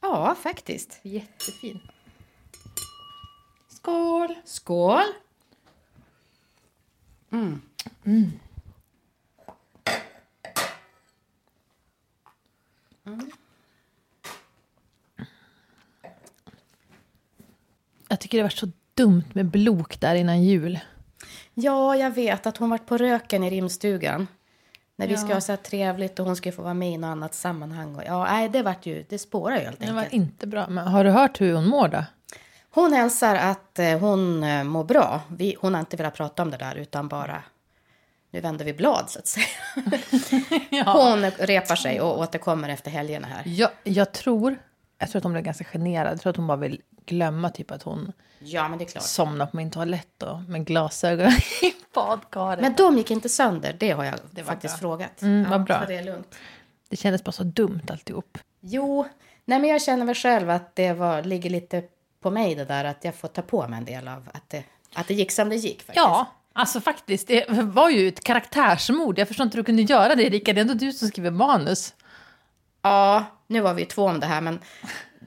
Ja, 0.02 0.36
faktiskt. 0.36 1.00
Jättefin. 1.04 1.80
Skål! 3.68 4.36
Skål! 4.46 5.04
Jag 18.08 18.20
tycker 18.20 18.38
det 18.38 18.44
var 18.44 18.50
så 18.50 18.72
dumt 18.94 19.24
med 19.34 19.46
blok 19.46 20.00
där 20.00 20.16
innan 20.16 20.44
jul. 20.44 20.80
Ja, 21.62 21.96
jag 21.96 22.12
vet 22.12 22.46
att 22.48 22.58
hon 22.58 22.70
varit 22.70 22.86
på 22.86 22.98
röken 22.98 23.44
i 23.44 23.50
rimstugan. 23.50 24.28
När 24.96 25.08
vi 25.08 25.14
Ja. 25.14 25.20
ska 25.20 25.34
ha 25.34 25.42
så 25.42 25.52
här 25.52 25.58
trevligt 25.58 26.20
och 26.20 26.26
hon 26.26 26.36
ska 26.36 26.52
få 26.52 26.62
vara 26.62 26.74
med 26.74 26.92
i 26.92 26.98
något 26.98 27.08
annat 27.08 27.34
sammanhang. 27.34 27.96
Och, 27.96 28.04
ja, 28.06 28.26
nej, 28.26 28.50
det 28.50 28.64
vart 28.64 28.86
ju, 28.86 29.06
det 29.10 29.20
spårar 29.20 29.56
ju 29.58 29.64
helt 29.64 29.80
Det 29.80 29.92
var 29.92 30.00
enkelt. 30.00 30.14
inte 30.14 30.48
bra. 30.48 30.68
Men 30.70 30.88
har 30.88 31.04
du 31.04 31.10
hört 31.10 31.42
hur 31.42 31.54
hon 31.56 31.68
mår 31.68 31.88
då? 31.88 32.06
Hon 32.72 32.94
hälsar 32.94 33.36
att 33.36 33.80
eh, 33.80 34.00
hon 34.00 34.44
eh, 34.44 34.64
mår 34.64 34.84
bra. 34.84 35.22
Vi, 35.28 35.56
hon 35.62 35.74
har 35.74 35.80
inte 35.80 35.98
velat 35.98 36.14
prata 36.16 36.42
om 36.44 36.52
det 36.52 36.58
där 36.58 36.76
utan 36.76 37.08
bara 37.08 37.44
nu 38.32 38.40
vänder 38.42 38.66
vi 38.66 38.74
blad 38.74 39.06
så 39.10 39.20
att 39.20 39.28
säga. 39.28 39.46
Hon 40.86 41.26
repar 41.32 41.76
sig 41.76 42.02
och 42.02 42.20
återkommer 42.20 42.70
efter 42.70 42.92
helgerna 42.92 43.28
här. 43.28 43.42
Jag, 43.46 43.70
jag 43.84 44.12
tror, 44.12 44.56
jag 45.00 45.10
tror 45.10 45.20
att 45.20 45.24
hon 45.24 45.32
blev 45.32 45.44
ganska 45.44 45.64
generad. 45.64 46.12
Jag 46.14 46.22
tror 46.22 46.30
att 46.30 46.38
hon 46.38 46.48
bara 46.48 46.58
vill 46.58 46.82
glömma 47.10 47.50
typ 47.50 47.72
att 47.72 47.84
hon 47.84 48.12
Ja, 48.40 48.68
men 48.70 48.78
det 48.80 48.84
är 48.86 48.90
klart. 48.90 49.04
somnade 49.04 49.52
på 49.52 49.58
min 49.58 49.72
toalett 49.72 50.08
då, 50.18 50.44
med 50.48 50.66
glasögon 50.66 51.32
i 51.62 51.74
badkaret. 51.94 52.62
Men 52.62 52.74
de 52.78 52.98
gick 52.98 53.12
inte 53.12 53.30
sönder, 53.30 53.76
det 53.80 53.92
har 53.92 54.04
jag 54.04 54.16
var 54.32 54.44
faktiskt 54.44 54.74
bra. 54.74 54.80
frågat. 54.80 55.22
Mm, 55.22 55.50
vad 55.50 55.64
bra. 55.64 55.84
Det 55.88 55.96
är 55.96 56.04
lugnt. 56.04 56.36
Det 56.90 56.96
kändes 56.96 57.24
bara 57.24 57.32
så 57.32 57.44
dumt 57.44 57.82
alltihop. 57.90 58.38
Jo, 58.62 59.08
nej 59.46 59.60
men 59.60 59.70
jag 59.70 59.82
känner 59.82 60.06
väl 60.06 60.16
själv 60.16 60.50
att 60.50 60.76
det 60.76 60.94
var, 60.94 61.24
ligger 61.24 61.50
lite 61.50 61.84
på 62.22 62.32
mig 62.32 62.56
det 62.56 62.66
där 62.66 62.86
att 62.86 63.04
jag 63.04 63.16
får 63.16 63.28
ta 63.28 63.42
på 63.42 63.68
mig 63.68 63.78
en 63.78 63.86
del 63.86 64.08
av 64.08 64.30
att 64.34 64.50
det, 64.50 64.64
att 64.96 65.08
det 65.08 65.14
gick 65.14 65.32
som 65.32 65.50
det 65.50 65.56
gick 65.56 65.78
faktiskt. 65.78 65.96
Ja, 65.98 66.26
alltså 66.54 66.82
faktiskt. 66.82 67.28
Det 67.28 67.46
var 67.50 67.90
ju 67.90 68.08
ett 68.08 68.24
karaktärsmord. 68.24 69.20
Jag 69.20 69.28
förstår 69.28 69.44
inte 69.44 69.58
hur 69.58 69.64
du 69.64 69.66
kunde 69.66 69.82
göra 69.82 70.16
det, 70.16 70.24
Erika. 70.24 70.54
Det 70.54 70.60
är 70.60 70.62
ändå 70.62 70.74
du 70.74 70.94
som 70.94 71.08
skriver 71.08 71.32
manus. 71.32 71.94
Ja, 72.82 73.26
nu 73.48 73.62
var 73.62 73.74
vi 73.74 73.82
ju 73.82 73.88
två 73.88 74.04
om 74.06 74.20
det 74.20 74.26
här, 74.28 74.42
men 74.42 74.60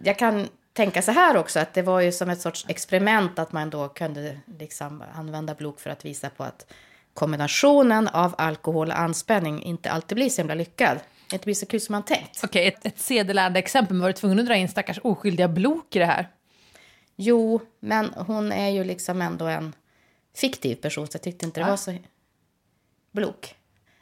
jag 0.05 0.18
kan 0.18 0.49
tänka 0.73 1.03
så 1.03 1.13
här 1.13 1.37
också 1.37 1.61
att 1.61 1.75
det 1.75 1.83
var 1.83 2.01
ju 2.01 2.13
som 2.13 2.31
ett 2.31 2.41
sorts 2.41 2.67
experiment 2.69 3.39
att 3.39 3.53
man 3.53 3.71
då 3.71 3.89
kunde 3.89 4.41
liksom 4.59 5.05
använda 5.15 5.55
blok 5.55 5.81
för 5.81 5.91
att 5.91 6.05
visa 6.05 6.31
på 6.31 6.45
att 6.45 6.73
kombinationen 7.15 8.09
av 8.09 8.35
alkohol 8.39 8.89
och 8.89 8.99
anspänning 8.99 9.63
inte 9.63 9.91
alltid 9.91 10.17
blir 10.17 10.29
så 10.29 10.41
himla 10.41 10.55
lyckad. 10.55 10.99
Inte 11.33 11.45
blir 11.45 11.55
så 11.55 11.67
kul 11.67 11.81
som 11.81 11.93
man 11.93 12.03
tänkt. 12.03 12.41
Okej, 12.45 12.67
ett, 12.69 12.87
ett 12.87 12.99
sedelärande 12.99 13.59
exempel. 13.59 13.95
Men 13.95 14.01
var 14.01 14.09
du 14.09 14.13
tvungen 14.13 14.39
att 14.39 14.47
dra 14.47 14.57
in 14.57 14.69
stackars 14.69 14.99
oskyldiga 15.03 15.49
blok 15.49 15.97
i 15.97 15.99
det 15.99 16.07
här? 16.07 16.29
Jo, 17.17 17.61
men 17.81 18.15
hon 18.15 18.53
är 18.53 18.69
ju 18.69 18.85
liksom 18.85 19.23
ändå 19.23 19.47
en 19.47 19.73
fiktiv 20.37 20.77
person, 20.77 21.07
så 21.07 21.17
jag 21.17 21.23
tyckte 21.23 21.47
inte 21.47 21.61
det 21.61 21.65
Va? 21.65 21.71
var 21.71 21.77
så... 21.77 21.99
Blok. 23.13 23.55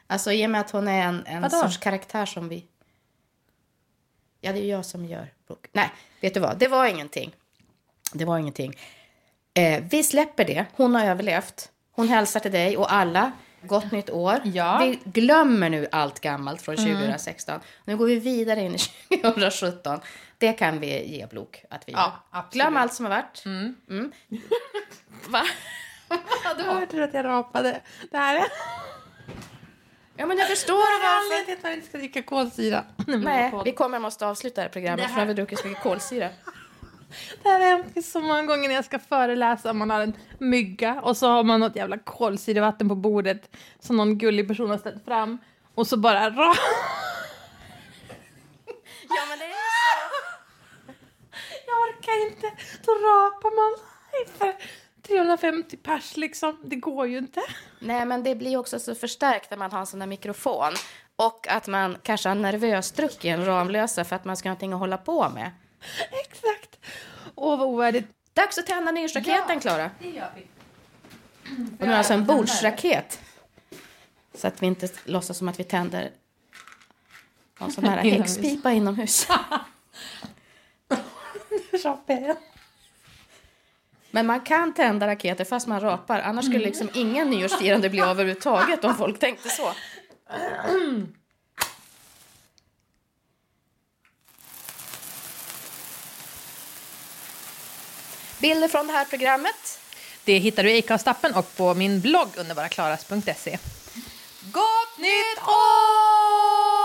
Alltså 0.07 0.31
i 0.31 0.45
och 0.45 0.49
med 0.49 0.61
att 0.61 0.71
hon 0.71 0.87
är 0.87 1.07
en, 1.07 1.25
en 1.25 1.41
Vadå? 1.41 1.57
sorts 1.57 1.77
karaktär 1.77 2.25
som 2.25 2.49
vi... 2.49 2.65
Ja, 4.41 4.53
det 4.53 4.59
är 4.59 4.63
ju 4.63 4.69
jag 4.69 4.85
som 4.85 5.05
gör 5.05 5.33
blok. 5.51 5.67
Nej, 5.71 5.89
vet 6.21 6.33
du 6.33 6.39
vad? 6.39 6.57
Det 6.57 6.67
var 6.67 6.85
ingenting. 6.85 7.35
Det 8.13 8.25
var 8.25 8.37
ingenting. 8.37 8.75
Eh, 9.53 9.83
vi 9.91 10.03
släpper 10.03 10.45
det. 10.45 10.65
Hon 10.75 10.95
har 10.95 11.05
överlevt. 11.05 11.69
Hon 11.91 12.07
hälsar 12.07 12.39
till 12.39 12.51
dig 12.51 12.77
och 12.77 12.93
alla. 12.93 13.31
Gott 13.63 13.91
nytt 13.91 14.09
år. 14.09 14.39
Ja. 14.43 14.77
Vi 14.83 14.99
glömmer 15.21 15.69
nu 15.69 15.87
allt 15.91 16.19
gammalt 16.19 16.61
från 16.61 16.75
2016. 16.75 17.59
Nu 17.85 17.97
går 17.97 18.05
vi 18.05 18.19
vidare 18.19 18.61
in 18.61 18.75
i 18.75 19.17
2017. 19.21 19.99
Det 20.37 20.53
kan 20.53 20.79
vi 20.79 21.07
ge 21.17 21.25
blok 21.27 21.63
att 21.69 21.87
vi 21.87 21.91
Ja. 21.91 22.13
Glöm 22.51 22.77
allt 22.77 22.93
som 22.93 23.05
har 23.05 23.09
varit. 23.11 23.45
Mm. 23.45 23.75
Va? 25.27 25.41
Jag 26.57 26.63
hörde 26.63 27.03
att 27.03 27.13
jag 27.13 27.25
rapade. 27.25 27.81
Det 28.11 28.17
här 28.17 28.35
är 28.35 28.45
Ja, 30.17 30.25
men 30.25 30.37
jag 30.37 30.47
förstår 30.47 30.73
varför. 30.75 31.07
anledningen 31.17 31.45
till 31.45 31.53
att 31.57 31.63
man 31.63 31.71
inte 31.73 31.87
ska 31.87 31.97
dricka 31.97 32.21
kolsyra. 32.23 32.83
Nej, 33.07 33.53
vi 33.65 33.71
kommer 33.71 33.99
måste 33.99 34.25
avsluta 34.27 34.55
det 34.55 34.61
här 34.61 34.69
programmet 34.69 35.05
för 35.05 35.13
nu 35.15 35.19
har 35.21 35.25
vi 35.25 35.33
druckit 35.33 35.59
så 35.59 35.67
mycket 35.67 35.83
kolsyra. 35.83 36.29
Det 37.43 37.49
här 37.49 37.59
har 37.59 37.67
hänt 37.67 38.05
så 38.05 38.19
många 38.19 38.43
gånger 38.43 38.67
när 38.67 38.75
jag 38.75 38.85
ska 38.85 38.99
föreläsa. 38.99 39.73
Man 39.73 39.89
har 39.89 40.01
en 40.01 40.13
mygga 40.37 41.01
och 41.01 41.17
så 41.17 41.27
har 41.27 41.43
man 41.43 41.59
något 41.59 41.75
jävla 41.75 41.97
kolsyrevatten 41.97 42.89
på 42.89 42.95
bordet 42.95 43.55
som 43.79 43.97
någon 43.97 44.17
gullig 44.17 44.47
person 44.47 44.69
har 44.69 44.77
ställt 44.77 45.05
fram. 45.05 45.37
Och 45.75 45.87
så 45.87 45.97
bara 45.97 46.29
ra- 46.29 46.55
Ja, 49.09 49.21
men 49.29 49.39
det 49.39 49.45
är 49.45 49.49
så. 49.49 50.23
Jag 51.67 51.77
orkar 51.89 52.25
inte. 52.27 52.47
Då 52.85 52.91
rapar 52.91 53.55
man 53.55 53.79
350 55.07 55.77
pers 55.77 56.17
liksom. 56.17 56.57
Det 56.63 56.75
går 56.75 57.07
ju 57.07 57.17
inte. 57.17 57.41
Nej, 57.79 58.05
men 58.05 58.23
det 58.23 58.35
blir 58.35 58.57
också 58.57 58.79
så 58.79 58.95
förstärkt 58.95 59.51
när 59.51 59.57
man 59.57 59.71
har 59.71 59.79
en 59.79 59.85
sån 59.85 59.99
där 59.99 60.07
mikrofon. 60.07 60.73
Och 61.15 61.47
att 61.49 61.67
man 61.67 61.97
kanske 62.03 62.29
har 62.29 62.35
nervös 62.35 62.91
druck 62.91 63.25
i 63.25 63.29
en 63.29 63.45
Ramlösa 63.45 64.03
för 64.03 64.15
att 64.15 64.25
man 64.25 64.37
ska 64.37 64.49
ha 64.49 64.51
någonting 64.51 64.73
att 64.73 64.79
hålla 64.79 64.97
på 64.97 65.29
med. 65.29 65.51
Exakt. 66.11 66.79
Åh, 67.35 67.59
vad 67.59 67.67
ovärdigt. 67.67 68.07
Dags 68.33 68.57
att 68.57 68.65
tända 68.67 68.91
nyårsraketen, 68.91 69.59
Klara. 69.59 69.91
Det 69.99 70.09
gör 70.09 70.31
vi. 70.35 70.47
Och 71.79 71.87
nu 71.87 71.93
är 71.93 71.97
alltså 71.97 72.13
en 72.13 72.25
bordsraket. 72.25 73.19
Så 74.33 74.47
att 74.47 74.61
vi 74.63 74.67
inte 74.67 74.89
låtsas 75.05 75.37
som 75.37 75.49
att 75.49 75.59
vi 75.59 75.63
tänder 75.63 76.11
någon 77.59 77.71
sån 77.71 77.83
här 77.83 77.97
Inomhus. 78.05 78.37
häxpipa 78.37 78.71
inomhus. 78.71 79.27
Men 84.11 84.25
man 84.25 84.41
kan 84.41 84.73
tända 84.73 85.07
raketer 85.07 85.45
fast 85.45 85.67
man 85.67 85.81
rapar. 85.81 86.19
Annars 86.19 86.45
skulle 86.45 86.65
liksom 86.65 86.89
ingen 86.93 87.29
nyårsfirande 87.29 87.89
bli 87.89 88.01
av 88.01 88.09
överhuvudtaget 88.09 88.83
om 88.83 88.95
folk 88.95 89.19
tänkte 89.19 89.49
så. 89.49 89.73
Bilder 98.41 98.67
från 98.67 98.87
det 98.87 98.93
här 98.93 99.05
programmet. 99.05 99.79
Det 100.23 100.37
hittar 100.37 100.63
du 100.63 100.71
i 100.71 100.81
Acast-appen 100.81 101.33
och 101.33 101.55
på 101.55 101.73
min 101.73 102.01
blogg 102.01 102.29
underbaraklaras.se. 102.37 103.57
Gott 104.51 104.97
nytt 104.97 105.47
år! 105.47 106.80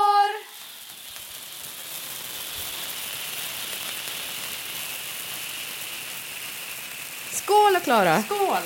Skål 7.46 7.80
Klara! 7.84 8.22
Skål! 8.22 8.62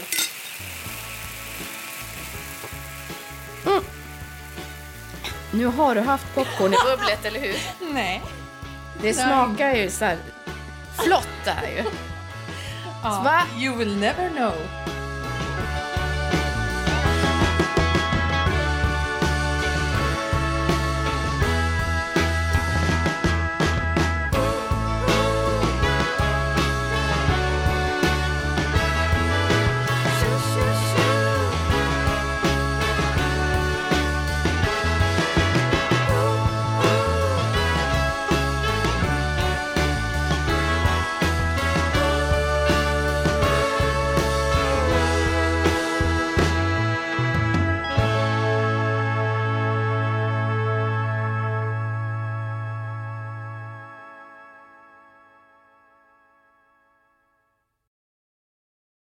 Nu 5.53 5.67
har 5.67 5.95
du 5.95 6.01
haft 6.01 6.35
popcorn 6.35 6.75
i 6.75 6.77
bubblet, 6.91 7.25
eller 7.25 7.41
hur? 7.41 7.57
Nej. 7.95 8.23
Det 9.03 9.15
smakar 9.15 9.75
ju 9.75 9.91
så 9.91 10.05
här 10.05 10.19
flott 11.05 11.29
det 11.45 11.51
här 11.51 11.67
ju. 11.69 11.85
Ja. 13.03 13.43
You 13.59 13.77
will 13.77 13.97
never 13.97 14.29
know. 14.29 14.53